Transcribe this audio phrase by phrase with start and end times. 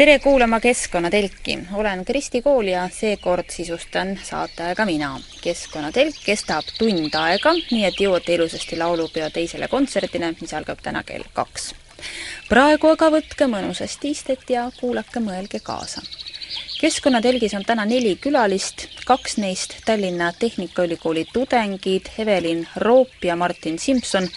[0.00, 5.10] tere kuulama Keskkonnatelki, olen Kristi Kool ja seekord sisustan saateaega mina.
[5.42, 11.28] keskkonnatelk kestab tund aega, nii et jõuate ilusasti laulupeo teisele kontserdile, mis algab täna kell
[11.36, 11.74] kaks.
[12.48, 16.00] praegu aga võtke mõnusasti istet ja kuulake, mõelge kaasa
[16.80, 24.28] keskkonnatelgis on täna neli külalist, kaks neist Tallinna Tehnikaülikooli tudengid Evelin Roop ja Martin Simson.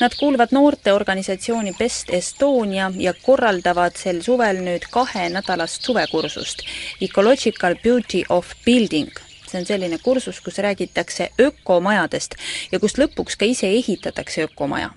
[0.00, 6.66] Nad kuuluvad noorteorganisatsiooni Best Estonia ja korraldavad sel suvel nüüd kahenädalast suvekursust
[7.00, 9.10] Ecological Beauty of Building
[9.46, 12.34] see on selline kursus, kus räägitakse ökomajadest
[12.72, 14.90] ja kus lõpuks ka ise ehitatakse ökomaja.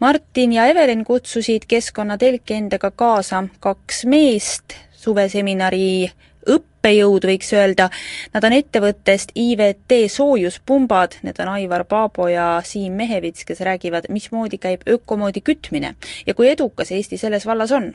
[0.00, 6.10] Martin ja Evelin kutsusid keskkonnatelki endaga kaasa kaks meest suveseminari
[6.48, 7.88] õppejõud, võiks öelda.
[8.34, 14.58] Nad on ettevõttest IVT soojuspumbad, need on Aivar Paabo ja Siim Mehevits, kes räägivad, mismoodi
[14.58, 15.94] käib ökomoodi kütmine
[16.26, 17.92] ja kui edukas Eesti selles vallas on.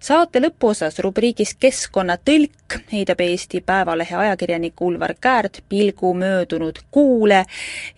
[0.00, 7.44] saate lõpuosas rubriigis Keskkonnatõlk heidab Eesti Päevalehe ajakirjanik Ulvar Käärt pilgu möödunud kuule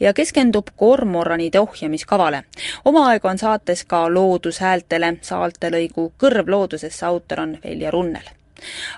[0.00, 2.42] ja keskendub kormoranide ohjamiskavale.
[2.84, 8.37] omaaegu on saates ka loodushäältele, saartelõigu Kõrv loodusesse autor on Velja Runnel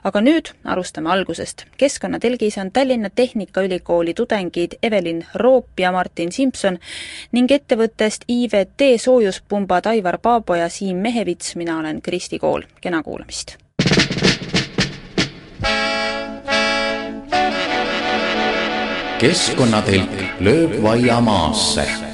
[0.05, 1.65] aga nüüd alustame algusest.
[1.77, 6.79] keskkonnatelgis on Tallinna Tehnikaülikooli tudengid Evelin Roop ja Martin Simson
[7.33, 13.57] ning ettevõttest IVT soojuspumbad Aivar Paabo ja Siim Mehevits, mina olen Kristi Kool, kena kuulamist!
[19.21, 22.10] keskkonnatelk lööb vaia maasse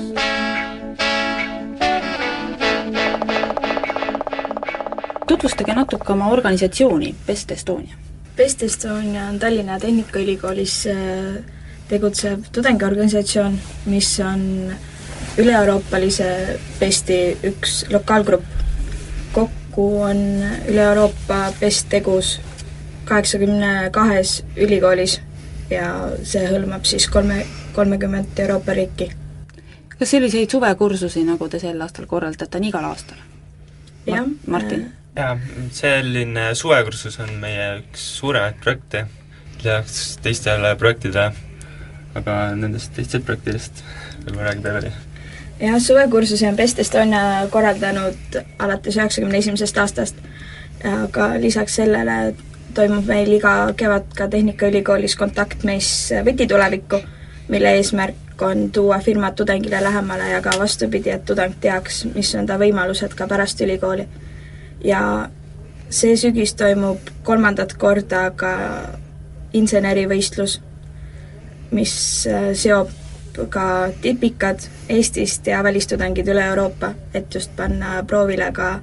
[5.26, 7.96] tutvustage natuke oma organisatsiooni, Best Estonia.
[8.36, 11.44] Best Estonia on Tallinna Tehnikaülikoolis äh,
[11.88, 14.42] tegutsev tudengiorganisatsioon, mis on
[15.38, 18.44] üle-euroopalise Besti üks lokaalgrupp.
[19.32, 20.20] kokku on
[20.68, 22.40] üle Euroopa Best tegus
[23.04, 25.20] kaheksakümne kahes ülikoolis
[25.70, 27.44] ja see hõlmab siis kolme,
[27.74, 29.10] kolmekümmet Euroopa riiki.
[29.98, 33.18] kas selliseid suvekursusi, nagu te sel aastal korraldate, on igal aastal?
[34.06, 34.24] jah.
[34.46, 34.80] Martin?
[34.80, 35.36] Äh, jaa,
[35.72, 39.06] selline suvekursus on meie üks suuremaid projekte,
[39.56, 41.30] lisaks teistele projektidele,
[42.18, 43.84] aga nendest teistest projektidest
[44.26, 44.92] võib-olla räägib Eveli.
[45.60, 50.20] jah, suvekursusi on Best Estonia korraldanud alates üheksakümne esimesest aastast,
[50.84, 52.34] aga lisaks sellele
[52.76, 57.00] toimub meil iga kevad ka Tehnikaülikoolis kontaktmeiss Võti tulevikku,
[57.48, 62.44] mille eesmärk on tuua firmad tudengile lähemale ja ka vastupidi, et tudeng teaks, mis on
[62.46, 64.04] ta võimalused ka pärast ülikooli
[64.84, 65.28] ja
[65.90, 68.52] see sügis toimub kolmandat korda ka
[69.56, 70.60] insenerivõistlus,
[71.70, 72.92] mis äh, seob
[73.52, 78.78] ka tipikad Eestist ja välistudengid üle Euroopa, et just panna proovile ka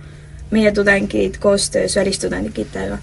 [0.51, 2.99] meie tudengid koostöös välistudengitega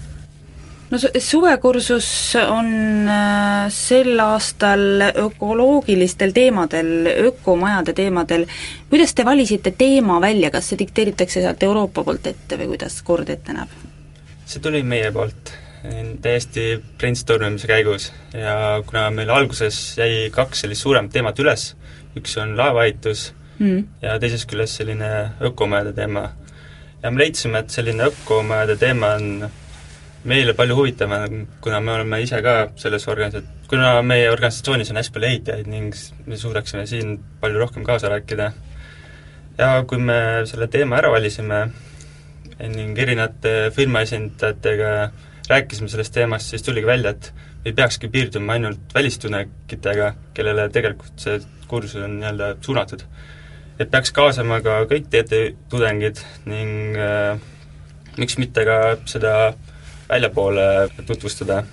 [0.91, 2.09] no suvekursus
[2.41, 2.67] on
[3.09, 8.45] äh, sel aastal ökoloogilistel teemadel, ökomajade teemadel.
[8.89, 13.29] kuidas te valisite teema välja, kas see dikteeritakse sealt Euroopa poolt ette või kuidas kord
[13.29, 13.73] ette näeb?
[14.45, 15.53] see tuli meie poolt
[16.21, 21.71] täiesti brainstormimise käigus ja kuna meil alguses jäi kaks sellist suuremat teemat üles,
[22.19, 23.87] üks on laevaehitus mm.
[24.03, 26.29] ja teisest küljest selline ökomajade teema.
[27.03, 29.49] ja me leidsime, et selline ökomajade teema on
[30.27, 35.15] meile palju huvitavam, kuna me oleme ise ka selles organisa-, kuna meie organisatsioonis on hästi
[35.15, 35.95] palju ehitajaid ning
[36.27, 38.51] me suudaksime siin palju rohkem kaasa rääkida.
[39.57, 41.61] ja kui me selle teema ära valisime
[42.61, 45.11] ning erinevate firma esindajatega
[45.49, 47.33] rääkisime sellest teemast, siis tuligi välja, et
[47.65, 53.01] ei peakski piirduma ainult välistudengitega, kellele tegelikult see kursus on nii-öelda suunatud.
[53.79, 57.39] et peaks kaasama ka kõik TTÜ tudengid ning äh,
[58.17, 58.77] miks mitte ka
[59.09, 59.70] seda äh,
[60.11, 61.63] väljapoole tutvustada,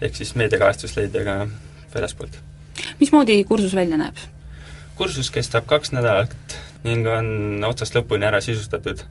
[0.00, 1.36] ehk siis meediakajastust leida ka
[1.94, 2.38] väljaspoolt.
[3.00, 4.16] mismoodi kursus välja näeb?
[4.96, 9.04] kursus kestab kaks nädalat ning on otsast lõpuni ära sisustatud.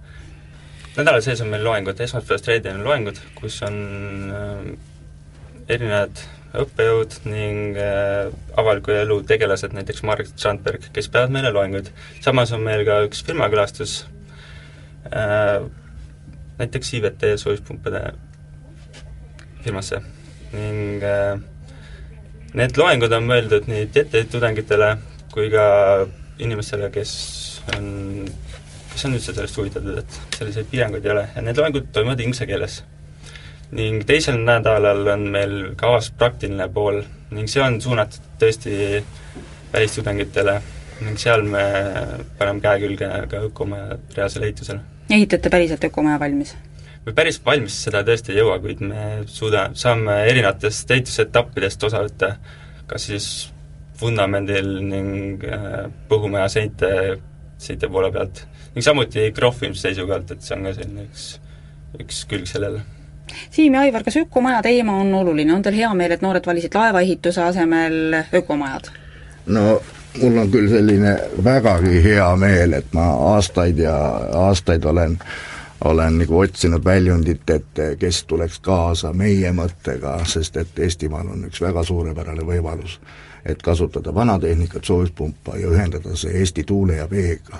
[0.98, 3.80] nädala sees on meil loengud, esmaspäevast reedeni on loengud, kus on
[4.34, 4.70] äh,
[5.70, 6.24] erinevad
[6.60, 11.92] õppejõud ning äh, avaliku elu tegelased, näiteks Marek Strandberg, kes peavad meile loenguid.
[12.26, 14.00] samas on meil ka üks firmakülastus
[15.14, 15.62] äh,,
[16.58, 18.02] näiteks IVT soojuspumpade
[19.64, 20.02] firmasse
[20.54, 21.40] ning äh,
[22.58, 24.94] need loengud on mõeldud nii TTÜ tudengitele
[25.34, 25.66] kui ka
[26.42, 27.12] inimestele, kes
[27.76, 27.90] on,
[28.94, 32.48] kes on üldse sellest huvitatud, et selliseid piiranguid ei ole ja need loengud toimuvad inglise
[32.50, 32.82] keeles.
[33.72, 37.04] ning teisel nädalal on meil kavas praktiline pool
[37.38, 39.04] ning see on suunatud tõesti
[39.74, 40.56] välistudengitele
[41.06, 41.62] ning seal me
[42.40, 44.82] paneme käe külge ka Õkomaja reaalsele ehitusele.
[45.10, 46.56] ehitate päriselt ökomaja valmis?
[47.06, 52.34] Me päris valmis seda tõesti ei jõua, kuid me suuda, saame erinevatest ehitusetappidest osa võtta,
[52.90, 53.30] kas siis
[54.02, 56.92] vundamendil ning äh, põhumaja seinte,
[57.58, 58.46] seinte poole pealt.
[58.76, 61.28] ning samuti krohvimise seisukohalt, et see on ka selline üks,
[62.00, 62.84] üks külg sellele.
[63.54, 66.76] Siim ja Aivar, kas ökomaja teema on oluline, on teil hea meel, et noored valisid
[66.76, 68.92] laevaehituse asemel ökomajad?
[69.50, 69.80] no
[70.22, 73.96] mul on küll selline vägagi hea meel, et ma aastaid ja
[74.46, 75.18] aastaid olen
[75.86, 81.62] olen nagu otsinud väljundit, et kes tuleks kaasa meie mõttega, sest et Eestimaal on üks
[81.62, 83.00] väga suurepärane võimalus
[83.46, 87.58] et kasutada vanatehnikat, soojuspumpa ja ühendada see Eesti tuule ja veega.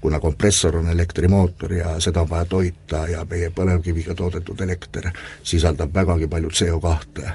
[0.00, 5.10] kuna kompressor on elektrimootor ja seda on vaja toita ja meie põlevkiviga toodetud elekter
[5.42, 7.30] sisaldab vägagi palju CO2,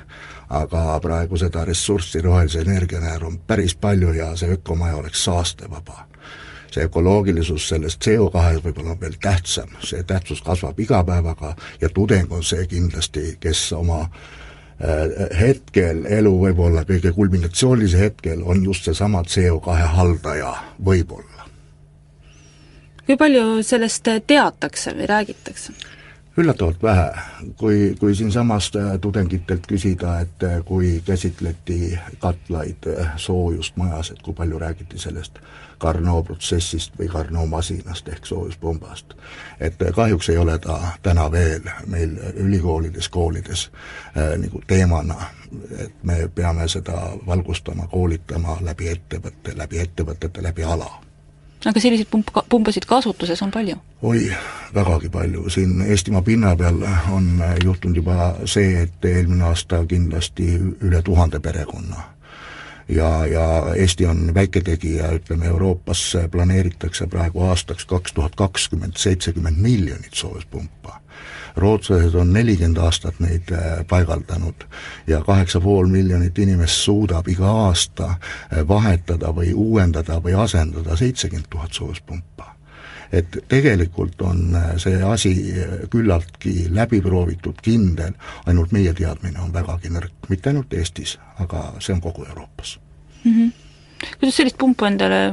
[0.50, 6.06] aga praegu seda ressurssi rohelise energia näol on päris palju ja see ökomaja oleks saastevaba
[6.72, 12.32] see ökoloogilisus sellest CO2 võib-olla on veel tähtsam, see tähtsus kasvab iga päevaga ja tudeng
[12.32, 14.10] on see kindlasti, kes oma äh,
[14.76, 20.50] Äh, hetkel, elu võib-olla kõige kulminatsioonilise hetkel on just seesama CO2 haldaja,
[20.84, 21.46] võib-olla.
[23.06, 25.72] kui palju sellest teatakse või räägitakse?
[26.38, 27.08] üllatavalt vähe,
[27.56, 34.36] kui, kui siinsamast äh, tudengitelt küsida, et äh, kui käsitleti katlaid, soojust majas, et kui
[34.36, 35.40] palju räägiti sellest
[35.80, 39.14] Carnot protsessist või Carnot masinast ehk soojuspumbast.
[39.60, 43.70] et kahjuks ei ole ta täna veel meil ülikoolides, koolides
[44.18, 45.16] äh, nagu teemana,
[45.80, 50.92] et me peame seda valgustama, koolitama läbi ettevõtte, läbi ettevõtete, läbi ala
[51.66, 53.78] aga selliseid pump, pumbasid kasutuses on palju?
[54.02, 54.32] oi,
[54.74, 56.82] vägagi palju, siin Eestimaa pinna peal
[57.12, 60.52] on juhtunud juba see, et eelmine aasta kindlasti
[60.82, 62.04] üle tuhande perekonna
[62.90, 70.14] ja, ja Eesti on väiketegija, ütleme Euroopas planeeritakse praegu aastaks kaks tuhat kakskümmend seitsekümmend miljonit
[70.14, 71.02] soojuspumpa.
[71.56, 74.66] rootslased on nelikümmend aastat neid äh, paigaldanud
[75.08, 81.48] ja kaheksa pool miljonit inimest suudab iga aasta äh, vahetada või uuendada või asendada seitsekümmend
[81.50, 82.55] tuhat soojuspumpa
[83.12, 88.16] et tegelikult on äh, see asi äh, küllaltki läbi proovitud, kindel,
[88.46, 92.80] ainult meie teadmine on vägagi nõrk, mitte ainult Eestis, aga see on kogu Euroopas
[93.24, 93.32] mm.
[93.32, 93.52] -hmm.
[94.20, 95.32] kuidas sellist pumpa endale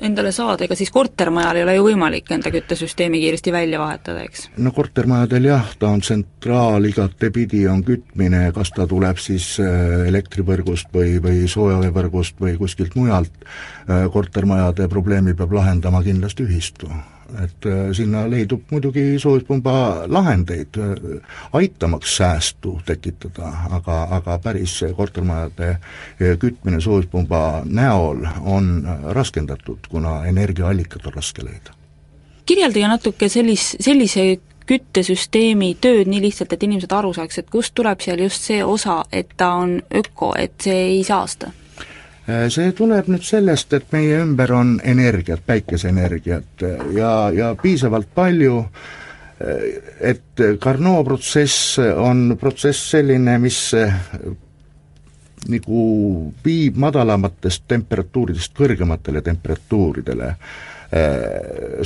[0.00, 4.48] endale saada, ega siis kortermajal ei ole ju võimalik enda küttesüsteemi kiiresti välja vahetada, eks?
[4.62, 10.92] no kortermajadel jah, ta on tsentraal, igatepidi on kütmine, kas ta tuleb siis äh, elektrivõrgust
[10.94, 13.32] või, või soojaveevõrgust või kuskilt mujalt,
[13.86, 16.90] kortermajade probleemi peab lahendama kindlasti ühistu
[17.44, 21.20] et äh, sinna leidub muidugi soojuspumba lahendeid, äh,
[21.52, 28.88] aitamaks säästu tekitada, aga, aga päris kortermajade äh, kütmine soojuspumba näol on
[29.18, 31.74] raskendatud, kuna energiaallikat on raske leida.
[32.46, 38.00] kirjeldage natuke sellis, sellise küttesüsteemi tööd nii lihtsalt, et inimesed aru saaks, et kust tuleb
[38.02, 41.52] seal just see osa, et ta on öko, et see ei saasta
[42.26, 48.58] see tuleb nüüd sellest, et meie ümber on energiat, päikeseenergiat äh, ja, ja piisavalt palju,
[49.38, 49.68] äh,
[50.12, 53.60] et Carnot protsess on protsess selline, mis
[55.46, 55.84] nagu
[56.42, 60.32] viib madalamatest temperatuuridest kõrgematele temperatuuridele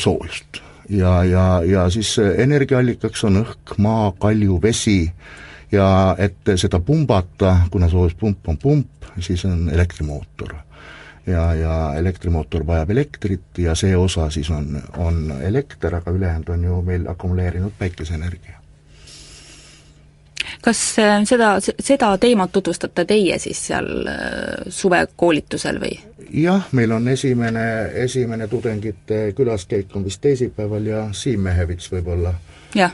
[0.01, 0.61] soojust.
[0.89, 5.11] ja, ja, ja siis energiaallikaks on õhk, maa, kalju, vesi
[5.73, 10.55] ja et seda pumbata, kuna soojuspump on pump, siis on elektrimootor.
[11.27, 16.65] ja, ja elektrimootor vajab elektrit ja see osa siis on, on elekter, aga ülejäänud on
[16.65, 18.61] ju meil akumuleerinud päikeseenergia
[20.63, 24.19] kas äh, seda, seda teemat tutvustate teie siis seal äh,
[24.69, 25.99] suvekoolitusel või?
[26.31, 27.67] jah, meil on esimene,
[28.05, 32.35] esimene tudengite külaskäik on vist teisipäeval ja Siim Mehevits võib-olla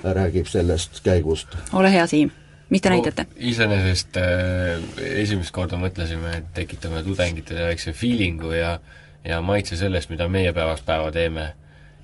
[0.03, 1.57] räägib sellest käigust.
[1.73, 2.31] ole hea, Siim
[2.71, 3.27] mis te no, näitate?
[3.37, 4.85] iseenesest äh,
[5.23, 8.79] esimest korda mõtlesime, et tekitame tudengitele väikse feeling'u ja
[9.27, 11.53] ja maitse sellest, mida meie päevast päeva teeme.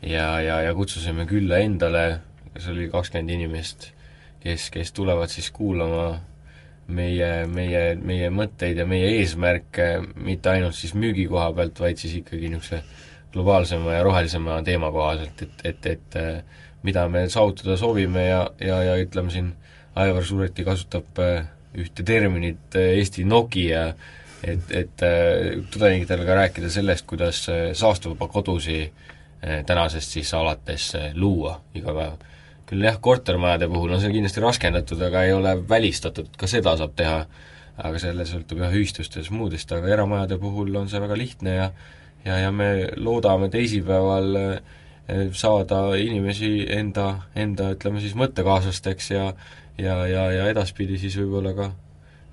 [0.02, 2.20] ja, ja, ja kutsusime külla endale,
[2.54, 3.92] kes oli kakskümmend inimest,
[4.42, 6.16] kes, kes tulevad siis kuulama
[6.90, 12.16] meie, meie, meie mõtteid ja meie eesmärke mitte ainult siis müügi koha pealt, vaid siis
[12.18, 12.82] ikkagi niisuguse
[13.32, 18.82] globaalsema ja rohelisema teema kohaselt, et, et, et äh, mida me saavutada soovime ja, ja,
[18.90, 19.52] ja ütleme siin
[19.94, 21.44] Aivar suureti kasutab äh,
[21.76, 23.90] ühte terminit äh, Eesti Nokia,
[24.40, 27.44] et, et äh, tudengitele ka rääkida sellest, kuidas
[27.78, 28.86] saastuvaba kodusi
[29.66, 32.20] tänasest siis alates luua iga päev.
[32.66, 36.94] küll jah, kortermajade puhul on see kindlasti raskendatud, aga ei ole välistatud, ka seda saab
[36.96, 37.24] teha,
[37.76, 41.66] aga selle sõltub jah ühistustest muudest, aga eramajade puhul on see väga lihtne ja
[42.24, 44.38] ja, ja me loodame teisipäeval
[45.36, 49.32] saada inimesi enda, enda ütleme siis mõttekaaslasteks ja
[49.78, 51.70] ja, ja, ja edaspidi siis võib-olla ka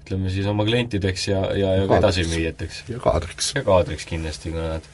[0.03, 2.83] ütleme siis oma klientideks ja, ja, ja ka edasimüüjateks.
[2.89, 3.53] ja kaadriks.
[3.55, 4.85] ja kaadriks kindlasti, kui nad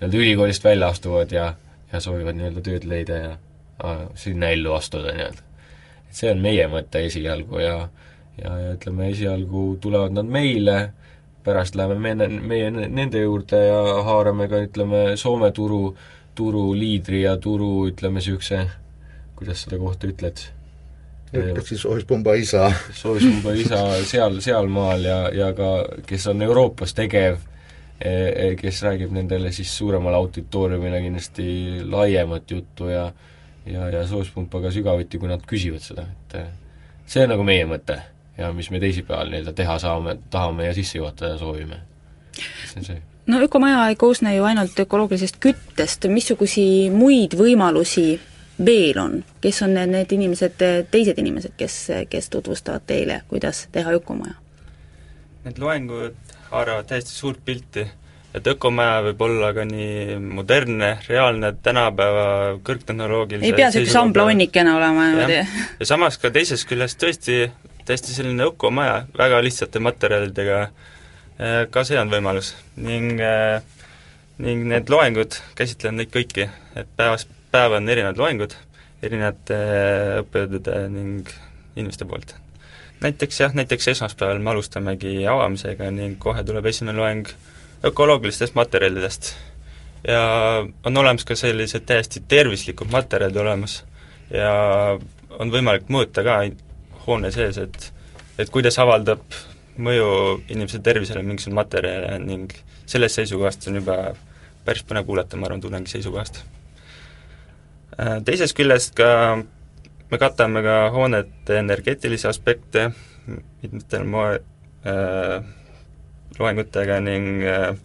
[0.00, 1.52] nii-öelda ülikoolist välja astuvad ja,
[1.92, 3.34] ja soovivad nii-öelda tööd leida ja
[3.78, 5.44] a, sinna ellu astuda nii-öelda.
[6.08, 7.76] et see on meie mõte esialgu ja
[8.42, 10.78] ja, ja ütleme, esialgu tulevad nad meile,
[11.44, 15.94] pärast läheme me, meie nende juurde ja haarame ka ütleme, Soome turu,
[16.34, 18.64] turuliidri ja turu ütleme niisuguse,
[19.38, 20.42] kuidas seda kohta ütled
[21.34, 22.68] ütled siis Soojuspumba isa.
[22.94, 25.70] Soojuspumba isa seal, sealmaal ja, ja ka
[26.06, 27.40] kes on Euroopas tegev,
[27.98, 31.46] e, e, kes räägib nendele siis suuremale auditooriumile kindlasti
[31.90, 33.08] laiemat juttu ja
[33.66, 36.44] ja, ja soojuspumpa ka sügavuti, kui nad küsivad seda, et e,
[37.08, 37.98] see on nagu meie mõte
[38.38, 41.80] ja mis me teisipäeval nii-öelda teha saame, tahame ja sisse juhatada soovime.
[42.34, 48.20] see on see no ökomaja ei koosne ju ainult ökoloogilisest küttest, missuguseid muid võimalusi
[48.64, 51.78] veel on, kes on need, inimesed, teised inimesed, kes,
[52.10, 54.36] kes tutvustavad teile, kuidas teha ökomaja?
[55.44, 56.14] Need loengud
[56.50, 57.84] haaravad täiesti suurt pilti,
[58.34, 62.26] et ökomaja võib olla ka nii modernne, reaalne, tänapäeva
[62.66, 65.42] kõrgtehnoloogilise ei pea niisugune samblaonnikene olema niimoodi.
[65.80, 67.48] ja samas ka teisest küljest tõesti
[67.84, 70.92] täiesti selline ökomaja, väga lihtsate materjalidega, eh,
[71.70, 73.62] ka see on võimalus ning eh,
[74.38, 76.48] ning need loengud käsitlevad neid kõiki,
[76.78, 78.56] et päevas päev on erinevad loengud
[79.04, 81.30] erinevate äh, õppejõudude ning
[81.76, 82.34] inimeste poolt.
[83.04, 87.28] näiteks jah, näiteks esmaspäeval me alustamegi avamisega ning kohe tuleb esimene loeng
[87.84, 89.34] ökoloogilistest materjalidest.
[90.08, 90.22] ja
[90.84, 93.82] on olemas ka sellised täiesti tervislikud materjalid olemas
[94.30, 94.52] ja
[95.38, 96.40] on võimalik mõõta ka
[97.06, 97.90] hoone sees, et
[98.38, 99.22] et kuidas avaldab
[99.78, 100.08] mõju
[100.48, 102.52] inimese tervisele mingisugune materjal ning
[102.86, 103.98] sellest seisukohast on juba
[104.64, 106.44] päris põnev kuulata, ma arvan, tudengi seisukohast
[107.94, 109.08] Äh, teisest küljest ka
[110.10, 112.88] me katame ka hoonete energeetilisi aspekte
[113.62, 114.40] mitmetel moe-
[114.82, 115.44] äh,,
[116.38, 117.76] loengutega ning äh,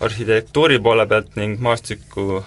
[0.00, 2.40] arhitektuuri poole pealt ning maastiku,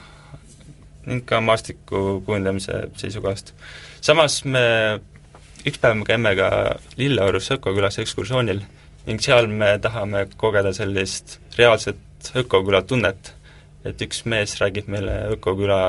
[1.06, 3.54] ning ka maastiku kujundamise seisukohast.
[4.02, 4.66] samas me,
[5.68, 6.50] üks päev me käime ka
[6.98, 8.62] Lilleorus Ökokülas ekskursioonil
[9.08, 13.34] ning seal me tahame kogeda sellist reaalset ökoküla tunnet
[13.88, 15.80] et üks mees räägib meile ökoküla,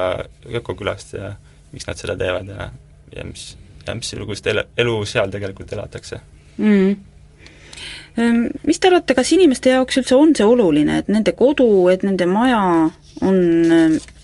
[0.60, 1.32] ökokülast ja
[1.72, 2.70] miks nad seda teevad ja,
[3.14, 3.50] ja mis,
[3.86, 6.20] ja missugust ele-, elu seal tegelikult elatakse.
[6.58, 6.96] Mm..
[8.66, 12.26] Mis te arvate, kas inimeste jaoks üldse on see oluline, et nende kodu, et nende
[12.26, 12.62] maja
[13.22, 13.36] on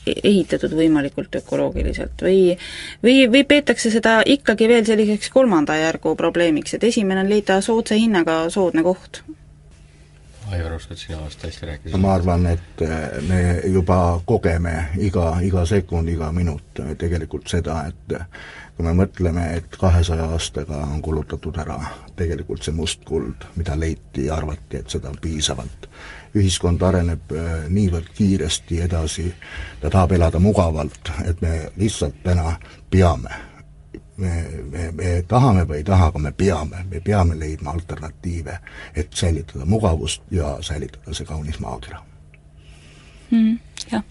[0.06, 2.56] ehitatud võimalikult ökoloogiliselt või
[3.04, 7.98] või, või peetakse seda ikkagi veel selliseks kolmanda järgu probleemiks, et esimene on leida soodsa
[7.98, 9.22] hinnaga soodne koht?
[10.52, 11.98] Aivar, oskad sina vast hästi rääkida?
[11.98, 17.78] ma arvan, et äh, me juba kogeme iga, iga sekund, iga minut äh, tegelikult seda,
[17.88, 18.26] et äh,
[18.76, 21.78] kui me mõtleme, et kahesaja aastaga on kulutatud ära
[22.16, 25.88] tegelikult see must kuld, mida leiti ja arvati, et seda on piisavalt.
[26.34, 27.30] ühiskond areneb
[27.70, 29.28] niivõrd kiiresti edasi,
[29.80, 32.56] ta tahab elada mugavalt, et me lihtsalt täna
[32.90, 33.53] peame
[34.16, 34.32] me,
[34.70, 38.58] me, me tahame või ei taha, aga me peame, me peame leidma alternatiive,
[38.94, 42.02] et säilitada mugavust ja säilitada see kaunis maakera
[43.30, 43.58] mm,.
[43.92, 44.04] jah.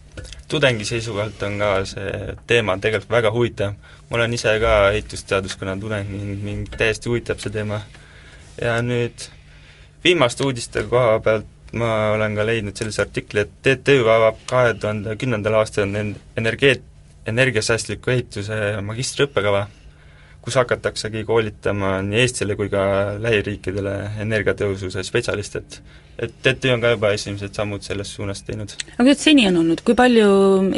[0.48, 3.78] tudengi seisukohalt on ka see teema tegelikult väga huvitav,
[4.10, 7.82] ma olen ise ka ehitusteaduskonna tudeng ning mind täiesti huvitab see teema.
[8.62, 9.30] ja nüüd
[10.04, 15.16] viimaste uudiste koha pealt ma olen ka leidnud sellise artikli, et TTÜ avab kahe tuhande
[15.18, 15.90] kümnendal aastal
[16.38, 16.86] energeet-,
[17.26, 19.66] energiasäästliku ehituse magistriõppekava
[20.44, 22.84] kus hakataksegi koolitama nii Eestile kui ka
[23.24, 23.94] lähiriikidele
[24.26, 25.82] energiatõhususe spetsialiste, et
[26.20, 28.76] et TTÜ on ka juba esimesed sammud selles suunas teinud.
[28.94, 30.28] aga kuidas seni on olnud, kui palju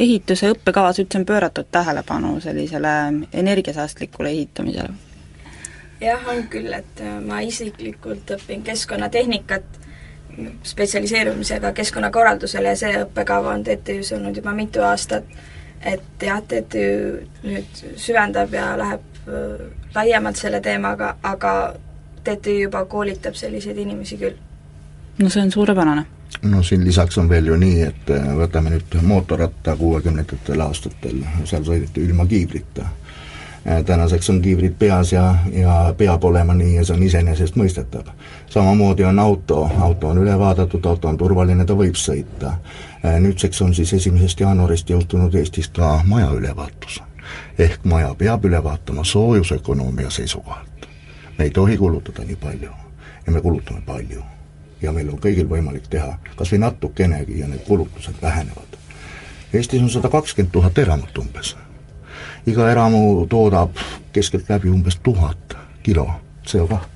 [0.05, 2.91] ehituse õppekavas üldse on pööratud tähelepanu sellisele
[3.33, 4.93] energiasäästlikule ehitamisele?
[6.01, 9.81] jah, on küll, et äh, ma isiklikult õpin keskkonnatehnikat,
[10.67, 15.25] spetsialiseerumisega keskkonnakorraldusele ja see õppekava on TTÜ-s olnud juba mitu aastat,
[15.81, 16.87] et jah, TTÜ
[17.49, 19.14] nüüd süvendab ja läheb Äh,
[19.95, 21.73] laiemalt selle teemaga, aga
[22.23, 24.35] TTÜ juba koolitab selliseid inimesi küll.
[25.21, 26.05] no see on suurepärane.
[26.41, 31.63] no siin lisaks on veel ju nii, et äh, võtame nüüd mootorratta kuuekümnendatel aastatel, seal
[31.63, 32.85] sõideti ilma kiivrita.
[33.65, 38.11] Äh, tänaseks on kiivrid peas ja, ja peab olema nii ja see on iseenesestmõistetav.
[38.49, 42.57] samamoodi on auto, auto on üle vaadatud, auto on turvaline, ta võib sõita
[43.19, 47.01] Nüüdseks on siis esimesest jaanuarist jõustunud Eestis ka maja ülevaatus.
[47.59, 50.87] Ehk maja peab üle vaatama soojusökonoomia seisukohalt.
[51.37, 52.71] me ei tohi kulutada nii palju
[53.25, 54.21] ja me kulutame palju.
[54.81, 58.77] ja meil on kõigil võimalik teha kas või natukenegi ja need kulutused vähenevad.
[59.53, 61.55] Eestis on sada kakskümmend tuhat eramut umbes.
[62.47, 63.77] iga eramu toodab
[64.13, 66.09] keskeltläbi umbes tuhat kilo
[66.47, 66.95] CO2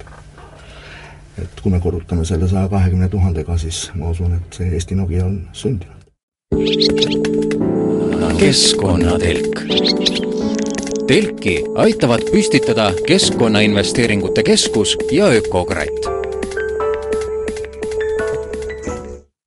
[1.42, 5.26] et kui me korrutame selle saja kahekümne tuhandega, siis ma usun, et see Eesti Nokia
[5.26, 5.96] on sündinud.
[8.40, 10.29] keskkonnatelk.
[11.10, 16.06] Telki aitavad püstitada Keskkonnainvesteeringute Keskus ja Ökokratt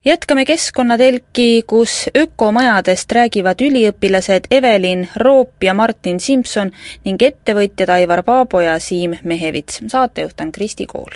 [0.05, 6.73] jätkame Keskkonnatelki, kus ökomajadest räägivad üliõpilased Evelin Roop ja Martin Simson
[7.05, 9.81] ning ettevõtjad Aivar Paabo ja Siim Mehevits.
[9.87, 11.15] saatejuht on Kristi Kool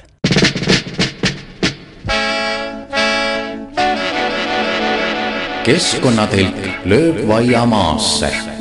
[5.67, 8.56] keskkonnatelk lööb vaia maasse.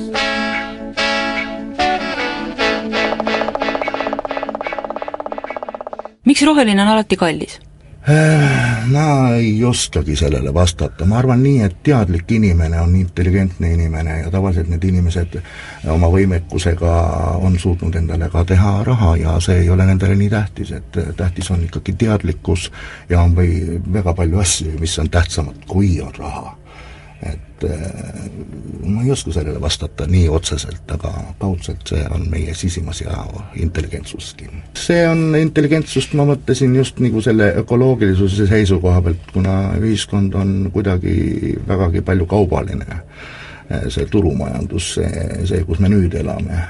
[6.35, 7.59] Miks roheline on alati kallis?
[8.09, 14.19] Äh, ma ei oskagi sellele vastata, ma arvan nii, et teadlik inimene on intelligentne inimene
[14.19, 15.39] ja tavaliselt need inimesed
[15.89, 16.91] oma võimekusega
[17.39, 21.49] on suutnud endale ka teha raha ja see ei ole nendele nii tähtis, et tähtis
[21.55, 22.67] on ikkagi teadlikkus
[23.09, 26.53] ja on või väga palju asju, mis on tähtsamad, kui on raha
[27.23, 28.29] et äh,
[28.83, 33.23] ma ei oska sellele vastata nii otseselt, aga kaudselt see on meie sisimas ja
[33.55, 34.49] intelligentsuski.
[34.77, 41.55] see on intelligentsust, ma mõtlesin just nagu selle ökoloogilisuse seisukoha pealt, kuna ühiskond on kuidagi
[41.67, 43.01] vägagi palju kaubaline,
[43.71, 46.65] äh, see turumajandus, see, see, kus me nüüd elame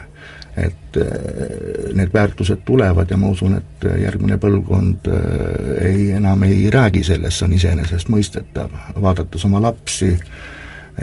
[0.57, 6.69] et äh, need väärtused tulevad ja ma usun, et järgmine põlvkond äh, ei, enam ei
[6.71, 10.13] räägi sellest, see on iseenesestmõistetav, vaadates oma lapsi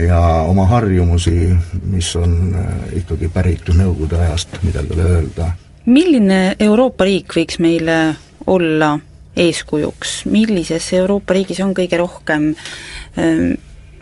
[0.00, 1.50] ja oma harjumusi,
[1.92, 2.70] mis on äh,
[3.02, 5.50] ikkagi pärit ju Nõukogude ajast, midagi ei ole öelda.
[5.84, 7.98] milline Euroopa riik võiks meile
[8.46, 8.94] olla
[9.36, 12.52] eeskujuks, millises Euroopa riigis on kõige rohkem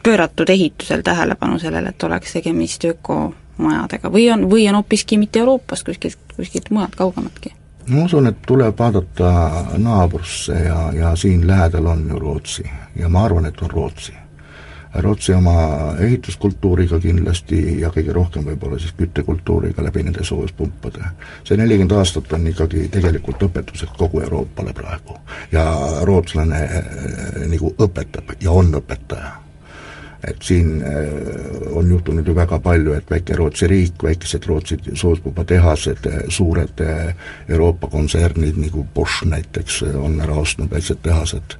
[0.03, 5.43] pööratud ehitusel tähelepanu sellele, et oleks tegemist öko majadega või on, või on hoopiski mitte
[5.43, 7.55] Euroopast, kuskilt, kuskilt mujalt kaugemaltki?
[7.91, 9.31] ma usun, et tuleb vaadata
[9.79, 12.65] naabrusse ja, ja siin lähedal on ju Rootsi
[12.97, 14.13] ja ma arvan, et on Rootsi.
[14.95, 15.53] Rootsi oma
[16.03, 21.05] ehituskultuuriga kindlasti ja kõige rohkem võib-olla siis küttekultuuriga läbi nende soojuspumpade.
[21.45, 25.15] see nelikümmend aastat on ikkagi tegelikult õpetuseks kogu Euroopale praegu
[25.53, 25.65] ja
[26.03, 26.91] rootslane eh,
[27.53, 29.31] nagu õpetab ja on õpetaja
[30.29, 36.07] et siin äh, on juhtunud ju väga palju, et väike Rootsi riik, väikesed Rootsi soospubatehased,
[36.07, 37.15] äh, suured äh,
[37.49, 41.57] Euroopa kontsernid nagu Bosch näiteks on ära ostnud väiksed tehased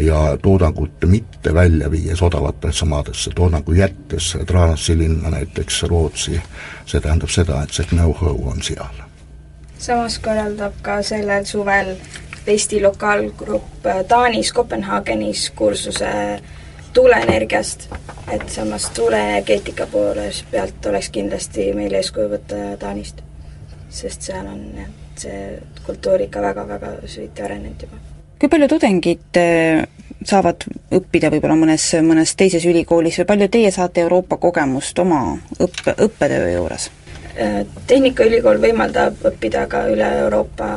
[0.00, 6.40] ja toodangut mitte välja viies odavatesse maadesse, toodangu jättes Tranasi linna näiteks Rootsi,
[6.86, 9.06] see tähendab seda, et see know-how on seal.
[9.78, 11.96] samas korraldab ka sellel suvel
[12.46, 16.40] Eesti lokaalgrupp Taanis Kopenhaagenis kursuse
[16.92, 17.88] tuuleenergiast,
[18.32, 23.22] et samas tuuleenergeetika poolest pealt oleks kindlasti meil eeskuju võtta Taanist.
[23.90, 27.96] sest seal on jah, see kultuur ikka väga-väga süviti arenenud juba.
[28.38, 29.86] kui palju tudengid äh,
[30.24, 35.94] saavad õppida võib-olla mõnes, mõnes teises ülikoolis või palju teie saate Euroopa kogemust oma õppe,
[36.06, 36.90] õppetöö juures?
[37.38, 40.70] Äh, Tehnikaülikool võimaldab õppida ka üle Euroopa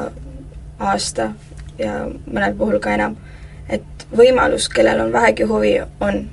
[0.80, 1.32] aasta
[1.78, 3.18] ja mõnel puhul ka enam
[4.18, 6.30] võimalus, kellel on vähegi huvi, on.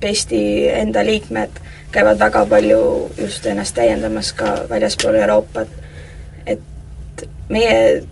[0.00, 1.56] Pesti enda liikmed
[1.90, 5.68] käivad väga palju just ennast täiendamas ka väljaspool Euroopat,
[6.46, 8.04] et meie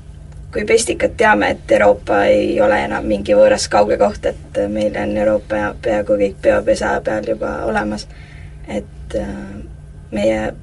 [0.52, 5.16] kui pestikad teame, et Euroopa ei ole enam mingi võõras kauge koht, et meil on
[5.16, 8.08] Euroopa peaaegu kõik peopesa peal juba olemas.
[8.68, 9.26] et äh,
[10.10, 10.54] meie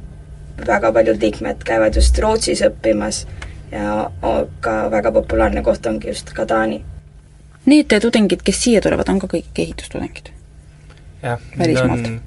[0.68, 3.28] väga paljud liikmed käivad just Rootsis õppimas
[3.72, 4.12] ja
[4.60, 6.84] ka väga populaarne koht ongi just ka Taani
[7.65, 10.34] Need tudengid, kes siia tulevad, on ka kõik ehitustudengid?
[11.23, 12.17] jah, need on,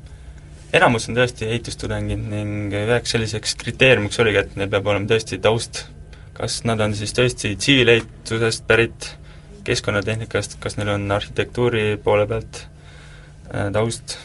[0.76, 5.84] enamus on tõesti ehitustudengid ning üheks selliseks kriteeriumiks oligi, et neil peab olema tõesti taust.
[6.36, 9.06] kas nad on siis tõesti tsiviilehitusest pärit,
[9.64, 14.18] keskkonnatehnikast, kas neil on arhitektuuri poole pealt äh, taust,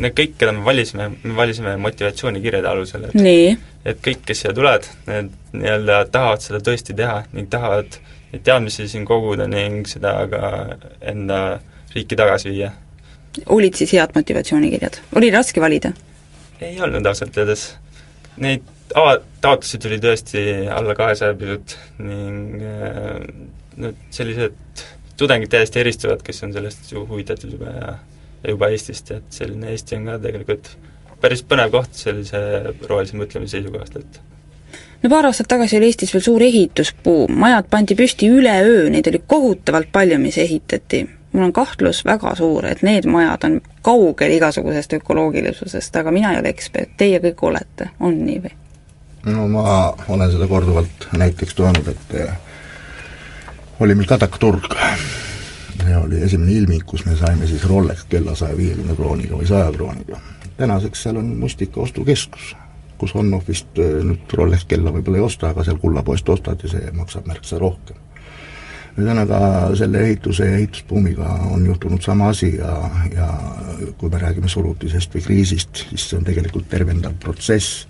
[0.00, 3.50] need kõik, keda me valisime, me valisime motivatsioonikirjade alusel, et nii.
[3.84, 8.88] et kõik, kes siia tulevad, need nii-öelda tahavad seda tõesti teha ning tahavad neid teadmisi
[8.88, 10.50] siin koguda ning seda ka
[11.00, 11.60] enda
[11.94, 12.72] riiki tagasi viia.
[13.46, 15.00] olid siis head motivatsioonikirjad?
[15.16, 15.92] oli raske valida?
[16.60, 17.70] ei olnud ausalt öeldes.
[18.38, 20.42] Neid ava-, taotlusi tuli tõesti
[20.74, 23.16] alla kahesaja pisut ning äh,
[23.78, 24.84] need sellised
[25.18, 27.92] tudengid täiesti eristuvad, kes on sellest ju huvitatud juba ja
[28.52, 30.70] juba Eestist, et selline Eesti on ka tegelikult
[31.22, 32.40] päris põnev koht sellise
[32.86, 34.20] rohelise mõtlemise seisukohast, et
[35.02, 39.22] no paar aastat tagasi oli Eestis veel suur ehitusbuum, majad pandi püsti üleöö, neid oli
[39.26, 41.06] kohutavalt palju, mis ehitati.
[41.32, 46.40] mul on kahtlus väga suur, et need majad on kaugel igasugusest ökoloogilisusest, aga mina ei
[46.40, 48.54] ole ekspert, teie kõik olete, on nii või?
[49.32, 52.32] no ma olen seda korduvalt näiteks toonud, et eh,
[53.80, 54.72] oli meil Kadakturg
[55.88, 59.72] ja oli esimene ilming, kus me saime siis Rolex kella saja viiekümne krooniga või saja
[59.72, 60.20] krooniga.
[60.56, 62.56] tänaseks seal on Mustika ostukeskus
[62.98, 66.92] kus on-off'ist äh, nüüd Rolex kella võib-olla ei osta, aga seal kullapoest ostad ja see
[66.96, 67.96] maksab märksa rohkem.
[68.98, 69.38] ühesõnaga,
[69.78, 72.74] selle ehituse ja ehitusbuumiga on juhtunud sama asi ja,
[73.14, 73.28] ja
[73.98, 77.86] kui me räägime surutisest või kriisist, siis see on tegelikult tervendav protsess,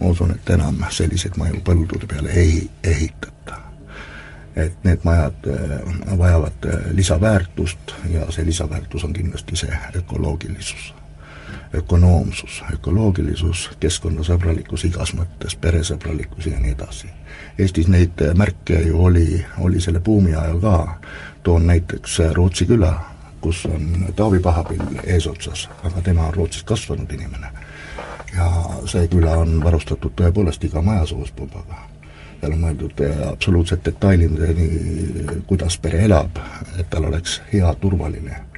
[0.00, 3.60] ma usun, et enam selliseid maju põldude peale ei ehitata.
[4.54, 10.92] et need majad äh, vajavad äh, lisaväärtust ja see lisaväärtus on kindlasti see ökoloogilisus
[11.74, 17.08] ökonoomsus, ökoloogilisus, keskkonnasõbralikkus igas mõttes, peresõbralikkus ja nii edasi.
[17.58, 20.76] Eestis neid märke ju oli, oli selle buumi ajal ka,
[21.42, 22.92] toon näiteks Rootsi küla,
[23.40, 27.52] kus on Taavi Pahapill eesotsas, aga tema on Rootsis kasvanud inimene.
[28.36, 28.46] ja
[28.90, 31.84] see küla on varustatud tõepoolest iga maja soojuspumbaga.
[32.40, 34.70] seal on mõeldud absoluutselt detailideni,
[35.46, 36.38] kuidas pere elab,
[36.78, 38.53] et tal oleks hea, turvaline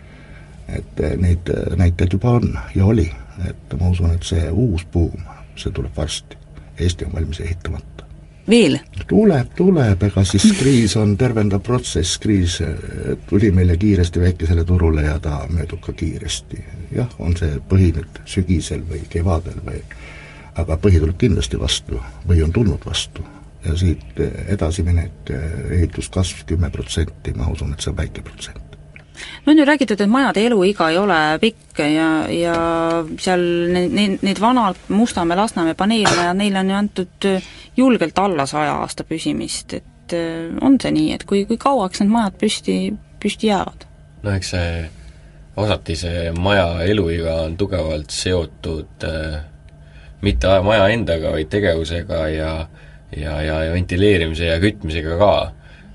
[0.69, 3.11] et eh, neid eh, näiteid juba on ja oli,
[3.49, 5.23] et ma usun, et see uus buum,
[5.57, 6.39] see tuleb varsti.
[6.81, 8.05] Eesti on valmis ehitamata.
[8.51, 8.79] veel?
[9.09, 15.07] tuleb, tuleb, ega siis kriis on tervendav protsess, kriis eh, tuli meile kiiresti väikesele turule
[15.07, 16.65] ja ta möödub ka kiiresti.
[16.97, 19.81] jah, on see põhi nüüd sügisel või kevadel või
[20.57, 23.25] aga põhi tuleb kindlasti vastu või on tulnud vastu
[23.65, 25.33] ja siit edasiminek,
[25.71, 28.66] ehituskasv kümme protsenti, ma usun, et see on väike protsent
[29.45, 32.57] no on ju räägitud, et majade eluiga ei ole pikk ja, ja
[33.19, 37.29] seal need, need, need vanad Mustamäe, Lasnamäe paneelmajad, neile on ju antud
[37.77, 42.13] julgelt alla saja aasta püsimist, et äh, on see nii, et kui, kui kauaks need
[42.13, 42.79] majad püsti,
[43.23, 43.87] püsti jäävad?
[44.23, 44.87] no eks see,
[45.57, 49.39] osati see maja eluiga on tugevalt seotud äh,
[50.25, 52.53] mitte maja endaga, vaid tegevusega ja
[53.17, 55.33] ja, ja, ja ventileerimise ja kütmisega ka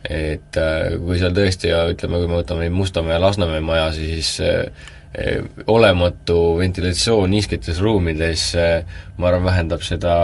[0.09, 4.31] et äh, kui seal tõesti ja ütleme, kui me võtame Mustamäe ja Lasnamäe majasid, siis
[4.41, 8.47] äh, äh, olematu ventilatsioon niisketes ruumides
[9.17, 10.15] ma arvan, vähendab seda,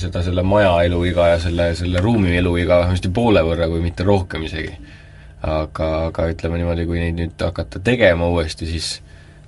[0.00, 4.48] seda selle maja eluiga ja selle, selle ruumi eluiga vähemasti poole võrra, kui mitte rohkem
[4.48, 4.74] isegi.
[5.44, 8.94] aga, aga ütleme niimoodi, kui neid nüüd hakata tegema uuesti, siis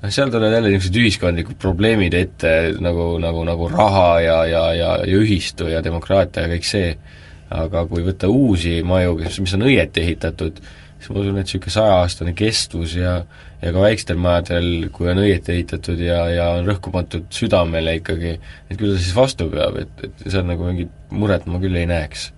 [0.03, 2.53] noh, seal tulevad jälle niisugused ühiskondlikud probleemid ette,
[2.85, 6.91] nagu, nagu, nagu raha ja, ja, ja, ja ühistu ja demokraatia ja kõik see
[7.51, 10.59] aga kui võtta uusi maju, mis on õieti ehitatud,
[10.99, 13.21] siis ma usun, et niisugune sajaaastane kestvus ja
[13.63, 18.35] ja ka väikstel majadel, kui on õieti ehitatud ja, ja on rõhku pandud südamele ikkagi,
[18.69, 21.89] et küll ta siis vastu peab, et, et seal nagu mingit muret ma küll ei
[21.89, 22.31] näeks.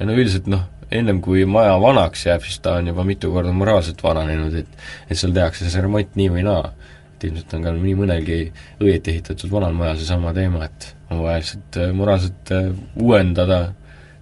[0.00, 3.54] ja no üldiselt noh, ennem kui maja vanaks jääb, siis ta on juba mitu korda
[3.54, 6.72] moraalselt vananenud, et et seal tehakse see remont nii või naa.
[7.16, 8.40] et ilmselt on ka nii mõnelgi
[8.82, 13.60] õieti ehitatud vanal majal seesama teema, et on vaja lihtsalt äh, moraalselt äh, uuendada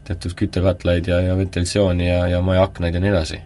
[0.04, 3.40] teatud küttekatlaid ja, ja ventilatsiooni ja, ja maja aknaid ja nii edasi.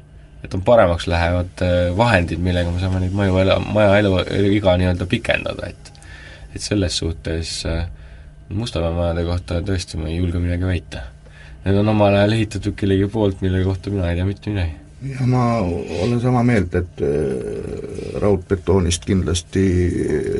[0.44, 4.16] et on paremaks lähevad äh, vahendid, millega me saame neid maju ela, maja elu,
[4.54, 5.92] iga nii-öelda pikendada, et
[6.54, 7.86] et selles suhtes äh,
[8.48, 11.02] Mustamäe majade kohta tõesti ma ei julge midagi väita.
[11.66, 15.26] Need on omal ajal ehitatud kellegi poolt, mille kohta mina ei tea mitte midagi ja
[15.26, 15.60] ma
[16.02, 19.66] olen sama meelt, et äh, raudbetoonist kindlasti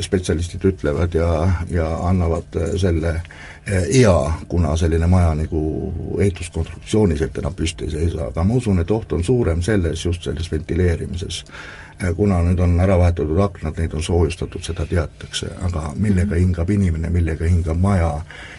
[0.03, 1.29] spetsialistid ütlevad ja,
[1.71, 3.23] ja annavad selle äh,
[3.93, 5.61] hea, kuna selline maja nagu
[6.21, 10.51] ehituskonstruktsioonis enam püsti ei seisa, aga ma usun, et oht on suurem selles, just selles
[10.53, 11.45] ventileerimises.
[12.17, 16.41] Kuna nüüd on ära vahetatud aknad, neid on soojustatud, seda teatakse, aga millega mhm.
[16.45, 18.13] hingab inimene, millega hingab maja